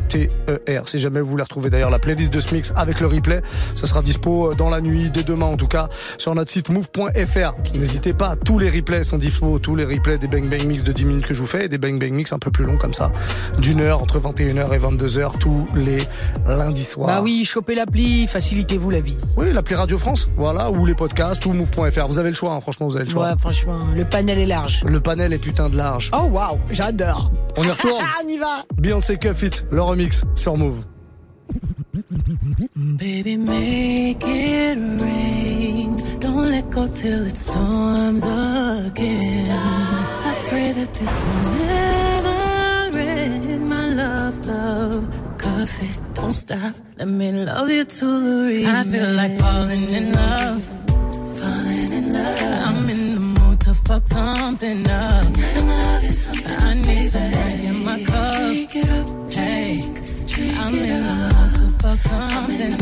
W-E-T-T-E-R. 0.08 0.88
Si 0.88 0.98
jamais 0.98 1.20
vous 1.20 1.28
voulez 1.28 1.42
retrouver 1.42 1.70
d'ailleurs 1.70 1.90
la 1.90 1.98
playlist 1.98 2.32
de 2.32 2.40
ce 2.40 2.54
mix 2.54 2.72
avec 2.76 3.00
le 3.00 3.06
replay, 3.06 3.42
ça 3.74 3.86
sera 3.86 4.02
dispo 4.02 4.54
dans 4.54 4.70
la 4.70 4.80
nuit, 4.80 5.10
dès 5.10 5.22
demain 5.22 5.46
en 5.46 5.56
tout 5.56 5.66
cas, 5.66 5.88
sur 6.16 6.34
notre 6.34 6.50
site 6.50 6.70
move.fr. 6.70 7.54
N'hésitez 7.74 8.12
pas, 8.12 8.36
tous 8.36 8.58
les 8.58 8.70
replays 8.70 9.02
sont 9.02 9.18
dispo, 9.18 9.58
tous 9.58 9.76
les 9.76 9.84
replays 9.84 10.18
des 10.18 10.28
Bang 10.28 10.48
Bang 10.48 10.64
Mix 10.64 10.84
de 10.84 10.92
10 10.92 11.04
minutes 11.04 11.26
que 11.26 11.34
je 11.34 11.40
vous 11.40 11.46
fais, 11.46 11.66
et 11.66 11.68
des 11.68 11.78
Bang 11.78 11.98
Bang 11.98 12.12
Mix 12.12 12.32
un 12.32 12.38
peu 12.38 12.50
plus 12.50 12.64
longs 12.64 12.76
comme 12.76 12.92
ça, 12.92 13.10
d'une 13.58 13.80
heure, 13.80 14.02
entre 14.02 14.18
21h 14.18 14.72
et 14.72 14.78
22h, 14.78 15.38
tous 15.38 15.66
les 15.74 15.98
lundis 16.46 16.84
soirs. 16.84 17.08
Bah 17.08 17.20
oui, 17.22 17.44
chopez 17.44 17.74
l'appli, 17.74 18.26
facilitez-vous 18.26 18.90
la 18.90 19.00
vie. 19.00 19.16
Oui, 19.36 19.52
l'appli 19.52 19.74
Radio 19.74 19.98
France, 19.98 20.28
voilà, 20.36 20.70
ou 20.70 20.86
les 20.86 20.94
podcasts, 20.94 21.44
ou 21.46 21.52
move.fr. 21.52 22.06
Vous 22.06 22.18
avez 22.18 22.30
le 22.30 22.34
choix, 22.36 22.52
hein, 22.52 22.60
franchement, 22.60 22.86
vous 22.86 22.96
avez 22.96 23.04
le 23.04 23.10
choix. 23.10 23.30
Ouais, 23.30 23.36
franchement, 23.38 23.78
le 23.94 24.04
panel 24.04 24.38
est 24.38 24.46
large. 24.46 24.84
Le 24.86 25.00
panel 25.00 25.32
est 25.32 25.38
putain 25.38 25.68
de 25.68 25.76
large. 25.76 26.10
Oh 26.12 26.26
waouh, 26.30 26.58
j'adore. 26.70 27.30
On 27.56 27.64
y 27.64 27.70
retourne. 27.70 28.04
On 28.24 28.28
y 28.28 28.36
va. 28.36 28.64
Beyoncé 28.76 29.16
Cuff 29.16 29.42
It, 29.42 29.64
le 29.70 29.82
remix 29.98 30.24
sur 30.34 30.56
Move. 30.56 30.84
Baby, 32.98 33.36
make 33.36 34.24
it 34.24 34.78
rain. 35.00 35.96
Don't 36.20 36.50
let 36.50 36.70
go 36.70 36.86
till 36.86 37.26
it 37.26 37.36
storms 37.36 38.24
again. 38.24 39.46
I 39.50 40.34
pray 40.48 40.72
that 40.72 40.94
this 40.94 41.24
will 41.24 41.52
never 41.66 42.98
end. 42.98 43.68
My 43.68 43.90
love, 43.90 44.46
love, 44.46 45.38
coffee, 45.38 45.90
don't 46.14 46.34
stop. 46.34 46.74
Let 46.98 47.08
me 47.08 47.32
love 47.32 47.70
you 47.70 47.84
to 47.84 48.06
the 48.06 48.64
end. 48.64 48.76
I 48.76 48.84
feel 48.84 49.12
like 49.14 49.38
falling 49.38 49.88
in 49.90 50.12
love. 50.12 50.64
Falling 51.40 51.92
in 51.92 52.12
love. 52.12 52.66
I'm 52.66 52.88
in 52.88 53.14
the 53.14 53.20
mood 53.20 53.60
to 53.62 53.74
fuck 53.74 54.06
something 54.06 54.86
up. 54.88 55.97
Something 62.00 62.77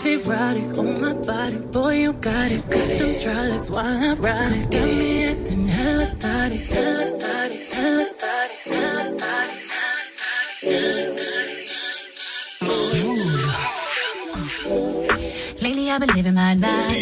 It's 0.00 0.06
erotic 0.06 0.78
on 0.78 1.00
my 1.00 1.12
body, 1.12 1.58
boy, 1.74 1.94
you 1.94 2.12
got 2.12 2.52
it. 2.52 2.62
Got 2.70 2.88
them 2.98 3.20
trolleys 3.20 3.68
while 3.68 3.84
I 3.84 4.12
ride 4.14 4.52
it. 4.52 4.70
Got 4.70 4.86
me 4.86 5.24
acting 5.26 5.66
hella 5.66 6.06
thotties, 6.22 6.72
hella 6.72 7.18
thotties, 7.18 7.72
hella 7.72 8.06
thotties, 8.14 8.70
hella 8.70 9.18
thotties. 9.18 9.72
Lately 15.60 15.90
I've 15.90 15.98
been 15.98 16.14
living 16.14 16.34
my 16.34 16.54
life. 16.54 16.92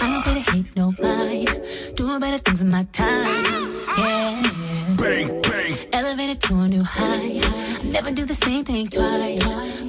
I 0.00 0.06
don't 0.06 0.22
pay 0.22 0.34
to 0.34 0.40
hate 0.52 0.76
nobody. 0.76 1.44
Doing 1.96 2.20
better 2.20 2.38
things 2.38 2.62
with 2.62 2.70
my 2.70 2.84
time. 2.92 3.26
Yeah. 3.98 4.42
Bang, 4.96 5.42
bang. 5.42 5.76
Elevated 5.92 6.40
to 6.42 6.54
a 6.54 6.68
new 6.68 6.84
height. 6.84 7.42
Never 7.82 8.12
do 8.12 8.24
the 8.24 8.34
same 8.34 8.64
thing 8.64 8.86
twice. 8.86 9.42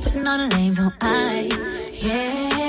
Putting 0.03 0.27
all 0.27 0.39
the 0.39 0.47
names 0.57 0.79
on 0.79 0.91
ice 0.99 1.88
yeah. 2.01 2.68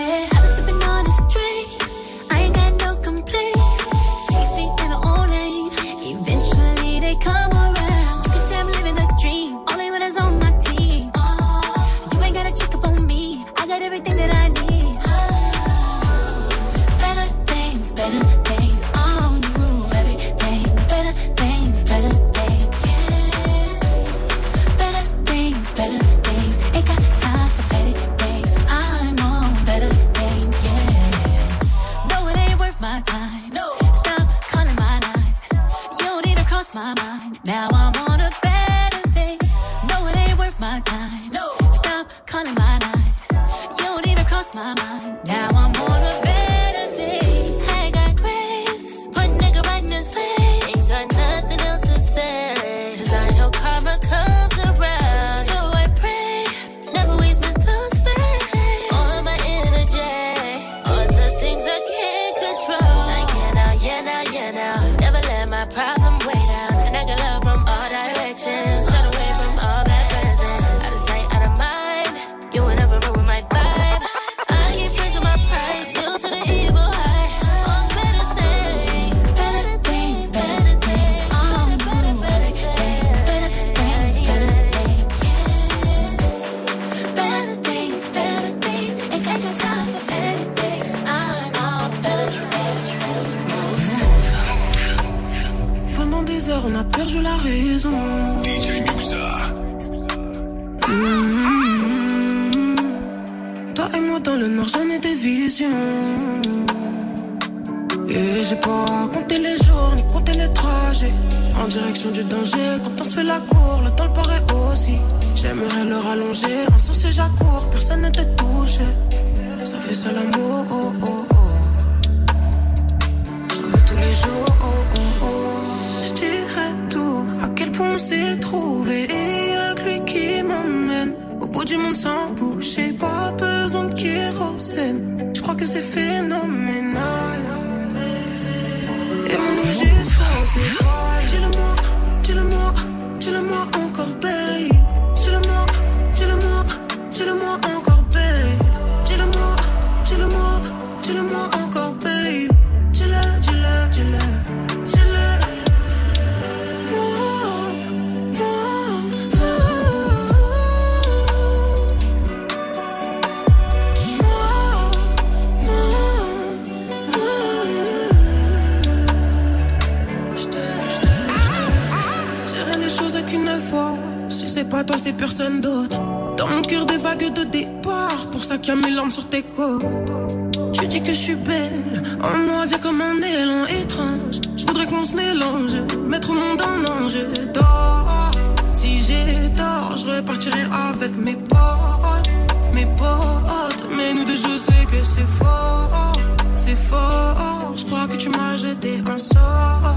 Mais 193.96 194.14
nous 194.14 194.24
deux, 194.24 194.36
je 194.36 194.58
sais 194.58 194.84
que 194.90 195.04
c'est 195.04 195.26
fort, 195.26 196.12
c'est 196.56 196.76
fort. 196.76 197.74
Je 197.76 197.84
crois 197.84 198.06
que 198.06 198.16
tu 198.16 198.28
m'as 198.30 198.56
jeté 198.56 199.02
un 199.10 199.18
sort, 199.18 199.96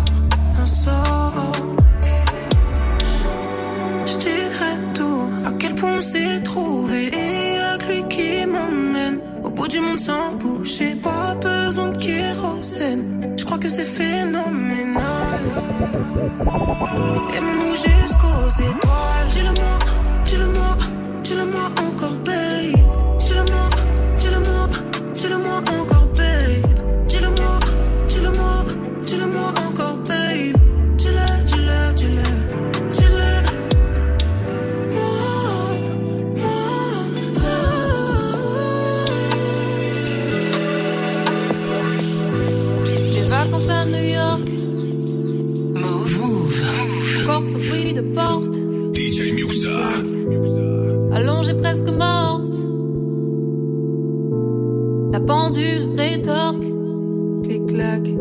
un 0.60 0.66
sort. 0.66 1.52
Je 4.06 4.18
dirais 4.18 4.78
tout, 4.94 5.30
à 5.46 5.52
quel 5.60 5.76
point 5.76 5.98
on 5.98 6.02
s'est 6.02 6.42
trouvé. 6.44 7.08
Et 7.08 7.58
à 7.58 7.78
lui 7.78 8.04
qui 8.10 8.46
m'emmène 8.46 9.20
au 9.44 9.50
bout 9.50 9.68
du 9.68 9.80
monde 9.80 10.00
sans 10.00 10.34
boucher. 10.36 10.96
Pas 10.96 11.36
besoin 11.36 11.90
de 11.90 11.98
kérosène. 11.98 13.36
Je 13.38 13.46
crois 13.46 13.58
que 13.60 13.70
c'est 13.70 13.86
phénoménal. 13.86 15.42
Aime-nous 17.36 17.76
jusqu'aux 17.76 18.50
étoiles. 18.70 19.28
Dis-le-moi, 19.30 19.80
dis-le-moi, 20.26 20.78
dis-le-moi 21.24 21.66
encore. 21.88 22.13
pendule 55.26 55.96
rétorque, 55.98 56.64
clic-clac. 57.44 58.13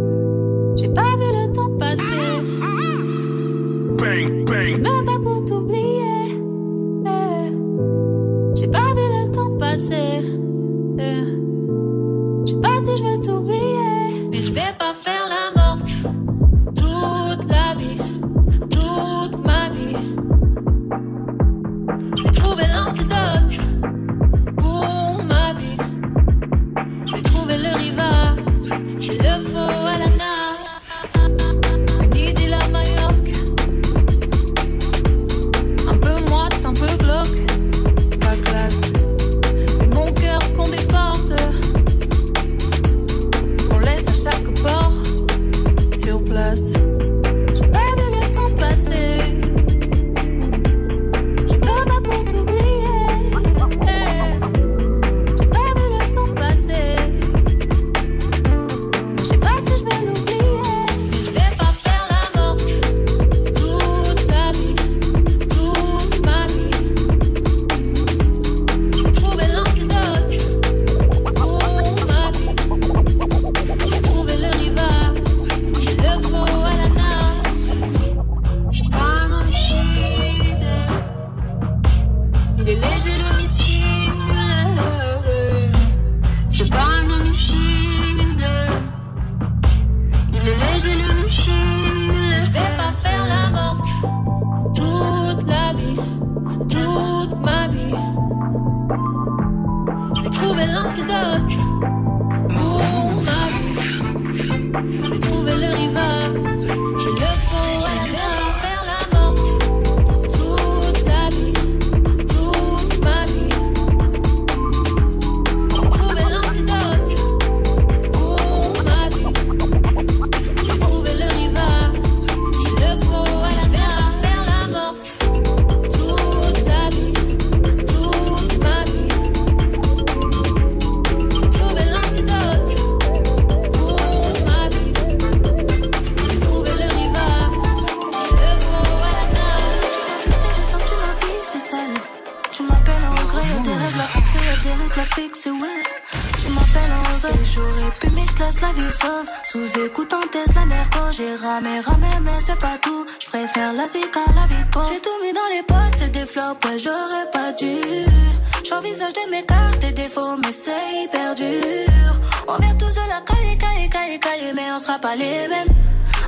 décalé, 164.12 164.52
mais 164.54 164.70
on 164.72 164.78
sera 164.78 164.98
pas 164.98 165.16
les 165.16 165.48
mêmes. 165.48 165.72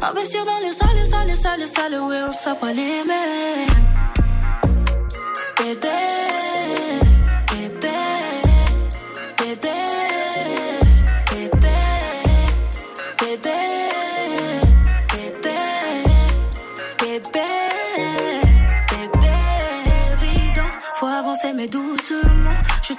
Investir 0.02 0.44
dans 0.44 0.58
les 0.58 0.72
salles, 0.72 0.96
les 0.96 1.06
salles, 1.10 1.28
les 1.28 1.36
salles, 1.36 1.60
les 1.60 1.66
salles, 1.66 2.00
ouais, 2.00 2.22
on 2.28 2.32
sera 2.32 2.54
pas 2.54 2.72
les 2.72 3.04
mêmes. 3.04 3.84
Bébé. 5.58 7.03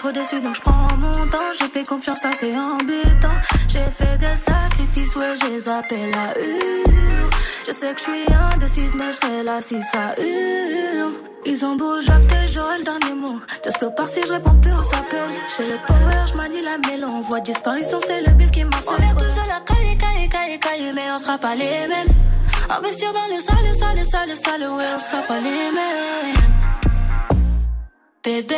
trop 0.06 0.12
déçu 0.12 0.39
donc 0.41 0.56
je 0.56 0.62
prends 0.62 0.97
mon 0.97 1.28
temps. 1.30 1.51
J'ai 1.60 1.68
fait 1.68 1.84
confiance 1.84 2.24
à 2.26 2.34
ces 2.34 2.56
embêtants. 2.56 3.39
J'ai 3.68 3.89
fait 3.89 4.18
des 4.18 4.36
sacrifices, 4.36 5.16
ouais, 5.16 5.34
j'ai 5.41 5.60
zappé 5.60 5.97
la 6.12 6.28
hurle. 6.41 7.30
Je 7.66 7.72
sais 7.72 7.93
que 7.93 7.99
je 7.99 8.03
suis 8.03 8.26
indécise, 8.53 8.95
mais 8.95 9.12
je 9.12 9.16
serai 9.16 9.43
là 9.43 9.62
si 9.62 9.82
ça 9.82 10.14
hurle. 10.20 11.14
Ils 11.45 11.66
ont 11.66 11.76
beau 11.76 12.01
jacter 12.01 12.47
Joël, 12.47 12.84
dernier 12.84 13.16
mot. 13.16 13.39
J'explose 13.64 13.91
par 13.95 14.08
si 14.08 14.22
je 14.28 14.34
réponds 14.34 14.56
plus 14.62 14.74
aux 14.74 14.95
appels. 14.95 15.20
Chez 15.56 15.64
le 15.64 15.78
power, 15.88 16.26
je 16.28 16.38
manie 16.38 16.62
la 16.62 16.78
mêle. 16.88 17.06
On 17.10 17.22
voit 17.22 17.39
disparition, 17.39 17.99
c'est 18.06 18.22
le 18.22 18.34
but 18.34 18.51
qui 18.51 18.64
m'a 18.64 18.78
On 18.88 18.95
est 18.95 19.16
tous 19.18 19.39
à 19.39 19.47
la 19.47 19.60
caille, 19.62 19.97
caille, 19.97 20.30
caille, 20.30 20.60
caille, 20.60 20.91
mais 20.93 21.12
on 21.14 21.18
sera 21.18 21.38
pas 21.38 21.56
les 21.56 21.88
mêmes. 21.88 22.14
Investir 22.70 23.12
dans 23.12 23.34
le 23.34 23.41
sale, 23.41 23.76
sale, 23.76 24.06
sale, 24.06 24.38
sale, 24.38 24.70
ouais, 24.70 24.86
on 24.95 24.99
sera 24.99 25.22
pas 25.24 25.39
les 25.39 25.72
mêmes 25.72 26.64
bébé, 28.26 28.56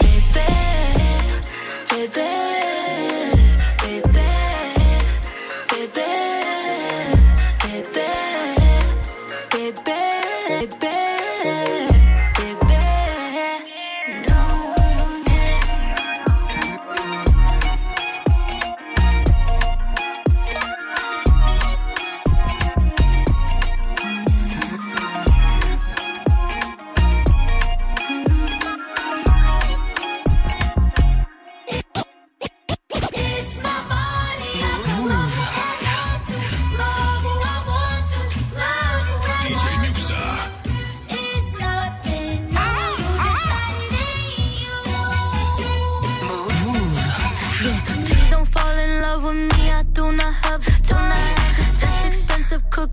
bébé, 0.00 0.48
bébé. 1.90 2.79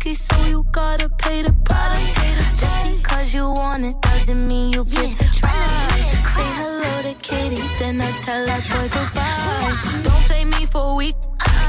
guilty, 0.08 0.16
so 0.16 0.48
you 0.48 0.66
gotta 0.72 1.10
pay 1.10 1.42
the 1.42 1.54
price. 1.66 2.60
Just 2.60 2.98
because 2.98 3.34
you 3.34 3.50
want 3.50 3.84
it 3.84 4.00
doesn't 4.02 4.48
mean 4.48 4.74
you 4.74 4.84
get 4.86 5.16
to 5.18 5.32
try. 5.32 5.88
Say 6.34 6.50
hello 6.60 7.02
to 7.02 7.14
Kitty, 7.22 7.62
then 7.80 8.02
I 8.02 8.12
tell 8.24 8.46
that 8.46 8.62
boy 8.70 8.88
goodbye. 8.96 10.04
Don't 10.04 10.24
play 10.30 10.46
me 10.46 10.66
for 10.66 10.94
a 10.94 10.96
week, 10.96 11.16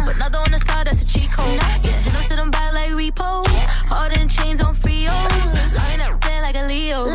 but 0.05 0.17
another 0.17 0.39
on 0.39 0.51
the 0.51 0.59
side 0.59 0.87
that's 0.87 1.03
a 1.03 1.07
cheat 1.07 1.31
code. 1.31 1.61
Yeah, 1.83 2.07
and 2.07 2.17
I'm 2.17 2.23
sitting 2.25 2.51
back 2.51 2.73
like 2.75 2.91
repo, 2.93 3.45
hard 3.91 4.17
in 4.17 4.29
chains 4.29 4.61
on 4.61 4.75
Frio, 4.75 5.13
lying 5.77 6.03
up 6.03 6.21
there 6.21 6.43
like 6.43 6.57
a 6.57 6.67
Leo. 6.67 7.07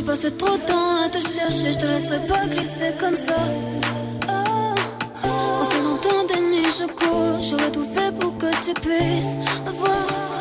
J'ai 0.00 0.06
passé 0.06 0.30
trop 0.30 0.56
de 0.56 0.62
temps 0.62 1.02
à 1.04 1.10
te 1.10 1.18
chercher. 1.18 1.74
Je 1.74 1.78
te 1.78 1.84
laisserai 1.84 2.26
pas 2.26 2.46
glisser 2.46 2.94
comme 2.98 3.16
ça. 3.16 3.34
Ah, 4.26 4.72
Pensez 5.58 5.82
dans 5.82 5.98
ton 5.98 6.24
déni, 6.26 6.62
je 6.64 6.86
cours. 6.86 7.42
J'aurais 7.42 7.70
tout 7.70 7.84
fait 7.84 8.10
pour 8.18 8.34
que 8.38 8.46
tu 8.64 8.72
puisses 8.80 9.36
me 9.66 9.70
voir. 9.72 10.39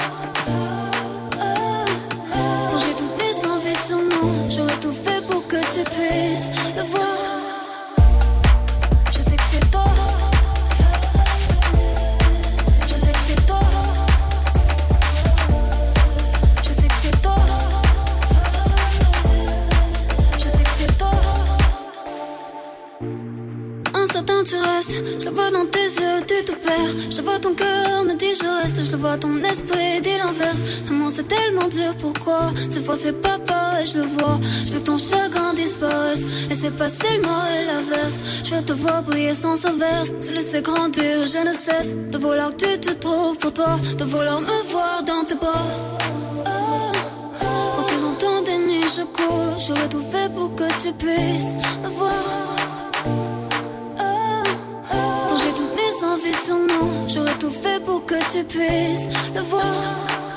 Je 27.09 27.21
vois 27.21 27.39
ton 27.39 27.53
cœur 27.53 28.03
me 28.05 28.15
dit 28.15 28.34
je 28.34 28.47
reste, 28.61 28.84
je 28.86 28.91
le 28.91 28.97
vois 28.97 29.17
ton 29.17 29.38
esprit 29.43 30.01
dit 30.01 30.17
l'inverse. 30.17 30.61
L'amour 30.88 31.11
c'est 31.11 31.27
tellement 31.27 31.67
dur, 31.67 31.93
pourquoi? 31.99 32.51
Cette 32.69 32.86
fois 32.86 32.95
c'est 32.95 33.21
pas 33.21 33.38
pareil, 33.39 33.86
je 33.91 33.99
le 33.99 34.05
vois. 34.05 34.39
Je 34.65 34.73
veux 34.73 34.80
que 34.80 34.86
ton 34.86 34.97
chagrin 34.97 35.53
disparaisse, 35.53 36.25
et 36.49 36.53
c'est 36.53 36.75
pas 36.75 36.88
seulement 36.88 37.41
et 37.47 37.65
l'inverse. 37.65 38.23
Je 38.43 38.55
veux 38.55 38.63
te 38.63 38.73
voir 38.73 39.03
briller 39.03 39.34
sans 39.34 39.65
inverse, 39.65 40.13
se 40.19 40.32
laisser 40.32 40.61
grandir, 40.61 41.25
je 41.25 41.47
ne 41.47 41.53
cesse 41.53 41.93
de 41.93 42.17
vouloir 42.17 42.55
que 42.55 42.75
tu 42.77 42.80
te 42.80 42.93
trouves 42.93 43.38
pour 43.38 43.53
toi, 43.53 43.77
de 43.97 44.03
vouloir 44.05 44.39
me 44.41 44.61
voir 44.71 45.03
dans 45.03 45.23
tes 45.23 45.36
bras. 45.36 45.65
Quand 47.41 47.82
c'est 47.88 48.01
dans 48.01 48.17
ton 48.23 48.41
déni, 48.43 48.82
je 48.95 49.03
cours, 49.03 49.59
j'aurais 49.59 49.89
tout 49.89 50.03
fait 50.11 50.30
pour 50.34 50.53
que 50.55 50.67
tu 50.82 50.91
puisses 50.93 51.53
me 51.84 51.89
voir. 51.89 52.23
J'aurais 57.07 57.38
tout 57.39 57.49
fait 57.49 57.84
pour 57.84 58.05
que 58.05 58.15
tu 58.32 58.43
puisses 58.43 59.09
le 59.34 59.41
voir. 59.41 60.28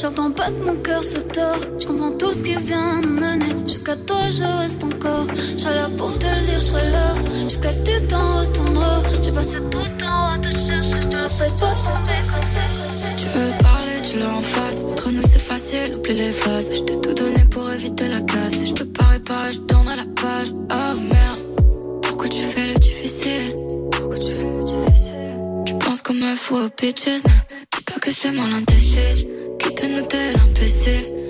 J'entends 0.00 0.30
pas 0.30 0.46
que 0.46 0.64
mon 0.64 0.76
cœur 0.76 1.02
se 1.02 1.18
tord. 1.18 1.58
Je 1.76 1.86
comprends 1.88 2.12
tout 2.12 2.32
ce 2.32 2.44
qui 2.44 2.54
vient 2.54 3.00
me 3.00 3.08
mener. 3.08 3.52
Jusqu'à 3.66 3.96
toi, 3.96 4.28
je 4.28 4.44
reste 4.44 4.84
encore. 4.84 5.26
Je 5.56 5.68
là 5.68 5.88
pour 5.96 6.16
te 6.16 6.26
le 6.26 6.46
dire, 6.46 6.60
je 6.60 6.92
là. 6.92 7.14
Jusqu'à 7.48 7.72
que 7.72 7.98
tu 7.98 8.06
t'en 8.06 8.38
retourneras. 8.38 9.02
J'ai 9.22 9.32
passé 9.32 9.58
trop 9.70 9.82
de 9.82 9.88
temps 9.98 10.26
à 10.34 10.38
te 10.38 10.50
chercher. 10.50 11.00
Je 11.02 11.08
te 11.08 11.16
laisserai 11.16 11.48
pas 11.48 11.74
tomber 11.74 12.20
comme 12.32 12.46
ça. 12.46 12.60
Si 13.06 13.16
tu 13.16 13.26
veux 13.26 13.52
parler, 13.60 13.98
tu 14.08 14.18
l'as 14.20 14.34
en 14.36 14.40
face. 14.40 14.84
Entre 14.84 15.10
nous, 15.10 15.22
c'est 15.22 15.40
facile, 15.40 15.92
oublie 15.96 16.14
les 16.14 16.30
phases. 16.30 16.70
Je 16.72 16.80
t'ai 16.80 17.00
tout 17.00 17.14
donné 17.14 17.44
pour 17.50 17.68
éviter 17.72 18.06
la 18.06 18.20
casse. 18.20 18.52
Si 18.52 18.68
je 18.68 18.74
peux 18.74 18.86
pas 18.86 19.06
réparer, 19.06 19.52
je 19.52 19.58
la 19.58 20.06
page. 20.14 20.48
Ah 20.70 20.94
merde, 20.94 21.40
pourquoi 22.02 22.28
tu 22.28 22.42
fais 22.42 22.72
le 22.72 22.78
difficile? 22.78 23.56
Pourquoi 23.90 24.18
tu 24.18 24.30
fais 24.30 24.44
le 24.44 24.62
difficile? 24.62 25.34
Tu 25.66 25.74
penses 25.74 26.02
comme 26.02 26.22
un 26.22 26.36
fou 26.36 26.54
aux 26.54 26.68
bitches, 26.80 27.24
pas 27.88 28.00
que 28.00 28.10
c'est 28.10 28.32
moi 28.32 28.46
l'indécise. 28.46 29.24
Qui 29.58 29.74
de 29.74 29.86
nous 29.88 30.06
t'es 30.06 30.32
l'imbécile? 30.32 31.27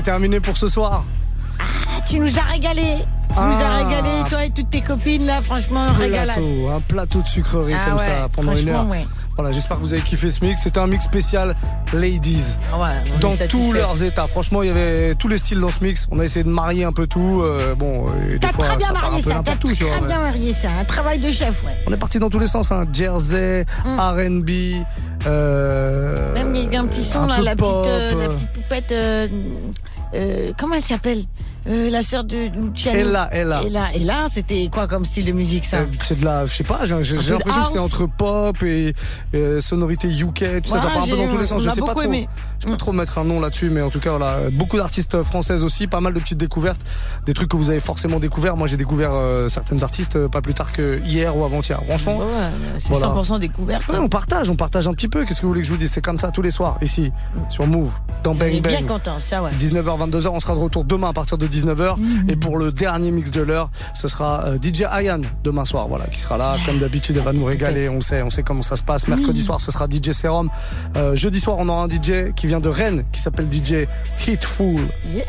C'est 0.00 0.04
terminé 0.10 0.40
pour 0.40 0.56
ce 0.56 0.66
soir. 0.66 1.04
Ah, 1.58 2.00
tu 2.08 2.18
nous 2.18 2.38
as 2.38 2.42
régalé. 2.52 2.96
Tu 3.28 3.34
nous 3.36 3.40
as 3.42 3.66
Ah. 3.66 3.76
régalé, 3.84 4.08
toi 4.30 4.44
et 4.46 4.50
toutes 4.50 4.70
tes 4.70 4.80
copines, 4.80 5.26
là, 5.26 5.42
franchement, 5.42 5.84
régalade. 5.98 6.38
Un 6.38 6.80
plateau 6.80 7.20
de 7.20 7.26
sucreries 7.26 7.74
Ah 7.78 7.84
comme 7.84 7.98
ouais, 7.98 8.04
ça 8.04 8.28
pendant 8.34 8.54
une 8.54 8.68
heure. 8.70 8.86
ouais. 8.88 9.06
Voilà, 9.36 9.52
j'espère 9.52 9.76
que 9.78 9.82
vous 9.82 9.94
avez 9.94 10.02
kiffé 10.02 10.30
ce 10.30 10.44
mix. 10.44 10.62
C'était 10.62 10.80
un 10.80 10.86
mix 10.86 11.04
spécial 11.04 11.54
ladies. 11.94 12.56
Ah 12.74 12.78
ouais, 12.80 13.18
dans 13.20 13.32
tous 13.48 13.72
leurs 13.72 14.02
états. 14.02 14.26
Franchement, 14.26 14.62
il 14.62 14.68
y 14.68 14.70
avait 14.70 15.14
tous 15.16 15.28
les 15.28 15.38
styles 15.38 15.60
dans 15.60 15.68
ce 15.68 15.82
mix. 15.84 16.06
On 16.10 16.18
a 16.18 16.24
essayé 16.24 16.44
de 16.44 16.48
marier 16.50 16.84
un 16.84 16.92
peu 16.92 17.06
tout. 17.06 17.40
euh, 17.42 17.74
bon, 17.74 18.06
euh, 18.08 18.38
des 18.38 18.48
fois, 18.48 18.66
très 18.66 18.76
bien 18.76 18.86
ça 18.88 18.92
marié 18.92 19.22
ça, 19.22 19.40
t'as 19.44 19.56
très 19.56 19.68
ouais. 19.84 20.06
bien 20.06 20.18
marié 20.20 20.52
ça. 20.52 20.68
Un 20.80 20.84
travail 20.84 21.20
de 21.20 21.30
chef, 21.30 21.62
ouais. 21.64 21.72
On 21.86 21.92
est 21.92 21.96
parti 21.96 22.18
dans 22.18 22.28
tous 22.30 22.38
les 22.40 22.46
sens, 22.46 22.72
hein. 22.72 22.84
Jersey, 22.92 23.64
R&B, 23.84 24.50
euh, 25.26 26.30
Mm. 26.30 26.34
Même 26.34 26.54
il 26.54 26.72
y 26.72 26.76
a 26.76 26.80
un 26.80 26.86
petit 26.86 27.04
son, 27.04 27.20
un 27.20 27.26
là, 27.28 27.40
la 27.40 27.56
petite, 27.56 27.70
euh, 27.72 28.10
la 28.10 28.24
euh, 28.24 28.28
petite 28.34 28.52
poupette. 28.52 28.92
Euh, 30.14 30.52
comment 30.58 30.74
elle 30.74 30.82
s'appelle? 30.82 31.22
Euh, 31.68 31.90
La 31.90 32.02
sœur 32.02 32.24
de 32.24 32.48
Luciano. 32.58 32.98
Ella, 32.98 33.28
Ella. 33.32 33.60
Ella, 33.66 33.86
Ella, 33.94 34.26
c'était 34.30 34.68
quoi 34.72 34.86
comme 34.88 35.04
style 35.04 35.26
de 35.26 35.32
musique, 35.32 35.64
ça 35.64 35.78
euh, 35.78 35.86
c'est 36.00 36.18
de 36.18 36.24
la, 36.24 36.46
je 36.46 36.54
sais 36.54 36.64
pas, 36.64 36.80
j'ai 36.84 36.94
l'impression 36.94 37.62
que 37.62 37.68
c'est 37.68 37.78
entre 37.78 38.06
pop 38.06 38.62
et 38.62 38.94
euh, 39.34 39.60
sonorité 39.60 40.08
UK, 40.08 40.62
tout 40.62 40.70
ça, 40.70 40.78
ça 40.78 40.86
Ouais, 40.88 40.94
part 40.94 41.02
un 41.02 41.06
peu 41.06 41.16
dans 41.16 41.28
tous 41.28 41.38
les 41.38 41.46
sens. 41.46 41.62
Je 41.62 41.68
sais 41.70 41.80
pas 41.82 41.92
trop, 41.94 42.02
aimé. 42.02 42.28
je 42.60 42.64
peux 42.66 42.72
pas 42.72 42.78
trop 42.78 42.92
mettre 42.92 43.18
un 43.18 43.24
nom 43.24 43.40
là-dessus, 43.40 43.68
mais 43.70 43.82
en 43.82 43.90
tout 43.90 44.00
cas, 44.00 44.10
voilà, 44.10 44.50
beaucoup 44.52 44.76
d'artistes 44.78 45.22
françaises 45.22 45.64
aussi, 45.64 45.86
pas 45.86 46.00
mal 46.00 46.14
de 46.14 46.20
petites 46.20 46.38
découvertes, 46.38 46.80
des 47.26 47.34
trucs 47.34 47.50
que 47.50 47.56
vous 47.56 47.70
avez 47.70 47.80
forcément 47.80 48.18
découvert. 48.20 48.56
Moi, 48.56 48.66
j'ai 48.66 48.76
découvert 48.78 49.10
euh, 49.12 49.48
certaines 49.48 49.82
artistes 49.84 50.26
pas 50.28 50.40
plus 50.40 50.54
tard 50.54 50.72
que 50.72 51.00
hier 51.04 51.36
ou 51.36 51.44
avant-hier. 51.44 51.80
Franchement, 51.86 52.18
Ouais, 52.18 52.24
c'est 52.78 52.88
Voilà. 52.94 53.08
100% 53.14 53.38
découverte. 53.38 53.86
Ouais, 53.88 53.98
on 53.98 54.08
partage, 54.08 54.48
on 54.50 54.56
partage 54.56 54.88
un 54.88 54.94
petit 54.94 55.08
peu. 55.08 55.24
Qu'est-ce 55.24 55.40
que 55.40 55.46
vous 55.46 55.48
voulez 55.52 55.60
que 55.60 55.66
je 55.66 55.72
vous 55.72 55.78
dise? 55.78 55.90
C'est 55.92 56.00
comme 56.04 56.18
ça 56.18 56.30
tous 56.30 56.42
les 56.42 56.50
soirs, 56.50 56.78
ici, 56.80 57.12
sur 57.48 57.66
Move, 57.66 57.92
dans 58.24 58.34
Bang 58.34 58.54
est 58.54 58.60
bien 58.60 58.78
Bang. 58.80 58.86
content, 58.86 59.16
ça, 59.20 59.42
ouais. 59.42 59.50
19h, 59.58 60.10
22h, 60.10 60.28
on 60.28 60.40
sera 60.40 60.54
de 60.54 60.60
retour 60.60 60.84
demain 60.84 61.10
à 61.10 61.12
partir 61.12 61.36
de 61.38 61.46
19h. 61.50 61.96
Et 62.28 62.36
pour 62.36 62.56
le 62.58 62.72
dernier 62.72 63.10
mix 63.10 63.30
de 63.30 63.42
l'heure, 63.42 63.70
ce 63.94 64.08
sera 64.08 64.44
euh, 64.46 64.56
DJ 64.62 64.82
Ayan 64.90 65.20
demain 65.44 65.64
soir, 65.64 65.88
voilà, 65.88 66.06
qui 66.06 66.20
sera 66.20 66.36
là. 66.38 66.56
Comme 66.64 66.78
d'habitude, 66.78 67.16
elle 67.16 67.24
va 67.24 67.32
nous 67.32 67.44
régaler. 67.44 67.88
On 67.88 68.00
sait, 68.00 68.22
on 68.22 68.30
sait 68.30 68.42
comment 68.42 68.62
ça 68.62 68.76
se 68.76 68.82
passe. 68.82 69.08
Mercredi 69.08 69.42
soir, 69.42 69.60
ce 69.60 69.70
sera 69.72 69.86
DJ 69.90 70.12
Serum. 70.12 70.48
Euh, 70.96 71.14
jeudi 71.16 71.40
soir, 71.40 71.56
on 71.58 71.68
aura 71.68 71.82
un 71.84 71.88
DJ 71.88 72.32
qui 72.34 72.46
vient 72.46 72.60
de 72.60 72.68
Rennes, 72.68 73.04
qui 73.12 73.20
s'appelle 73.20 73.46
DJ 73.50 73.86
Hitful. 74.26 74.76
Yeah. 75.12 75.24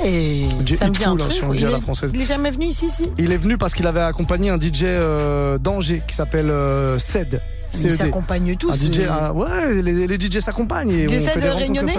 DJ 0.66 0.76
Ça 0.76 0.88
me 0.88 0.92
Hitful, 0.92 1.22
hein, 1.22 1.28
si 1.30 1.44
on 1.44 1.50
le 1.50 1.58
dit 1.58 1.64
il 1.64 1.68
à 1.68 1.72
la 1.72 1.78
est- 1.78 1.82
française. 1.82 2.12
Il 2.14 2.22
est 2.22 2.26
jamais 2.26 2.52
venu 2.52 2.66
ici, 2.68 2.86
ici 2.86 3.04
Il 3.18 3.32
est 3.32 3.38
venu 3.38 3.58
parce 3.58 3.74
qu'il 3.74 3.88
avait 3.88 4.02
accompagné 4.02 4.50
un 4.50 4.58
DJ 4.60 4.84
euh, 4.84 5.58
d'Angers 5.58 6.02
qui 6.08 6.16
s'appelle 6.16 6.50
euh, 6.50 6.98
Ced. 7.00 7.42
Ils 7.74 7.92
s'accompagnent 7.92 8.56
tous. 8.58 8.72
Un 8.72 8.76
DJ, 8.76 9.00
un- 9.10 9.32
ouais, 9.32 9.82
les, 9.82 10.06
les 10.08 10.20
DJ 10.20 10.40
s'accompagnent. 10.40 11.08
DJ 11.08 11.26
rencontres 11.28 11.56
réunionnais. 11.58 11.94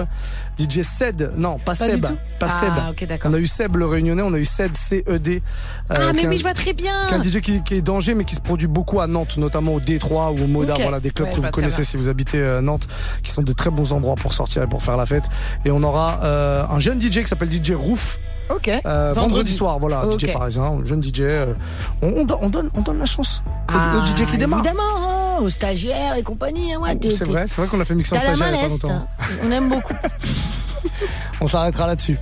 DJ 0.59 0.81
Ced, 0.83 1.31
non, 1.35 1.57
pas, 1.57 1.71
Pas 1.71 1.75
Seb. 1.75 2.05
Pas 2.39 2.47
Ah, 2.47 2.93
Seb. 2.95 3.09
On 3.25 3.33
a 3.33 3.37
eu 3.39 3.47
Seb 3.47 3.75
le 3.75 3.87
réunionnais, 3.87 4.21
on 4.21 4.33
a 4.33 4.37
eu 4.37 4.45
Ced, 4.45 4.75
C-E-D. 4.75 5.41
Ah, 5.89 5.93
euh, 5.93 6.11
qui 6.13 6.27
mais 6.27 6.35
un- 6.35 6.37
je 6.37 6.43
vois 6.43 6.53
très 6.53 6.73
bien. 6.73 7.07
qui 7.07 7.15
est 7.15 7.17
un 7.17 7.23
DJ 7.23 7.41
qui, 7.41 7.63
qui 7.63 7.73
est 7.75 7.81
d'Angers, 7.81 8.13
mais 8.13 8.23
qui 8.23 8.35
se 8.35 8.39
produit 8.41 8.67
beaucoup 8.67 9.01
à 9.01 9.07
Nantes, 9.07 9.37
notamment 9.37 9.73
au 9.73 9.79
Détroit 9.79 10.31
ou 10.31 10.43
au 10.43 10.47
Moda, 10.47 10.75
voilà, 10.79 10.99
des 10.99 11.09
clubs 11.09 11.27
Ouais, 11.29 11.33
que 11.35 11.41
vous 11.41 11.49
connaissez 11.51 11.83
si 11.83 11.97
vous 11.97 12.07
habitez 12.07 12.37
euh, 12.37 12.61
Nantes, 12.61 12.87
qui 13.23 13.31
sont 13.31 13.41
de 13.41 13.53
très 13.53 13.71
bons 13.71 13.93
endroits 13.93 14.15
pour 14.15 14.33
sortir 14.33 14.61
et 14.61 14.67
pour 14.67 14.83
faire 14.83 14.95
la 14.97 15.07
fête. 15.07 15.23
Et 15.65 15.71
on 15.71 15.81
aura 15.81 16.19
euh, 16.23 16.65
un 16.69 16.79
jeune 16.79 17.01
DJ 17.01 17.21
qui 17.23 17.25
s'appelle 17.27 17.51
DJ 17.51 17.71
Roof. 17.71 18.19
Ok. 18.49 18.67
Euh, 18.67 18.79
vendredi. 19.13 19.19
Vendredi. 19.29 19.53
soir, 19.53 19.79
voilà. 19.79 20.03
DJ 20.17 20.31
parisien, 20.33 20.79
jeune 20.83 21.01
DJ. 21.03 21.21
euh, 21.21 21.53
on, 22.01 22.07
on 22.09 22.37
on 22.41 22.49
donne, 22.49 22.69
on 22.75 22.81
donne 22.81 22.99
la 22.99 23.05
chance 23.05 23.41
au, 23.69 23.71
Ah, 23.73 23.97
au 24.03 24.05
DJ 24.05 24.25
qui 24.29 24.37
démarre. 24.37 24.59
Évidemment, 24.59 24.83
hein, 24.99 25.41
aux 25.41 25.49
stagiaires 25.49 26.15
et 26.15 26.23
compagnie. 26.23 26.73
hein, 26.73 26.79
ouais, 26.79 26.97
C'est 27.11 27.27
vrai, 27.27 27.45
c'est 27.47 27.57
vrai 27.61 27.67
qu'on 27.67 27.79
a 27.79 27.85
fait 27.85 27.95
mixer 27.95 28.15
un 28.15 28.19
stagiaire 28.19 28.47
il 28.49 28.55
y 28.55 28.57
a 28.57 28.61
pas 28.61 28.67
longtemps. 28.67 29.07
On 29.43 29.51
aime 29.51 29.69
beaucoup. 29.69 29.93
On 31.41 31.47
s'arrêtera 31.47 31.87
là-dessus. 31.87 32.17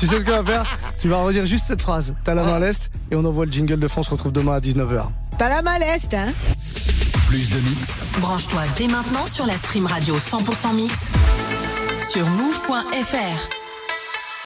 tu 0.00 0.06
sais 0.06 0.18
ce 0.18 0.24
qu'on 0.24 0.42
va 0.42 0.44
faire? 0.44 0.78
Tu 0.98 1.08
vas 1.08 1.22
redire 1.22 1.46
juste 1.46 1.66
cette 1.66 1.80
phrase. 1.82 2.14
T'as 2.24 2.34
la 2.34 2.42
main 2.42 2.54
à 2.56 2.58
l'est 2.60 2.90
et 3.10 3.16
on 3.16 3.24
envoie 3.24 3.46
le 3.46 3.52
jingle 3.52 3.78
de. 3.78 3.88
On 3.96 4.02
se 4.02 4.10
retrouve 4.10 4.32
demain 4.32 4.54
à 4.56 4.60
19h. 4.60 5.04
T'as 5.38 5.48
la 5.48 5.62
main 5.62 5.78
leste, 5.78 6.12
hein? 6.14 6.32
Plus 7.28 7.48
de 7.50 7.56
mix, 7.68 8.00
Branche-toi 8.20 8.62
dès 8.76 8.86
maintenant 8.88 9.24
sur 9.26 9.46
la 9.46 9.56
stream 9.56 9.86
radio 9.86 10.16
100% 10.16 10.74
mix 10.74 11.08
sur 12.10 12.26
move.fr. 12.26 13.65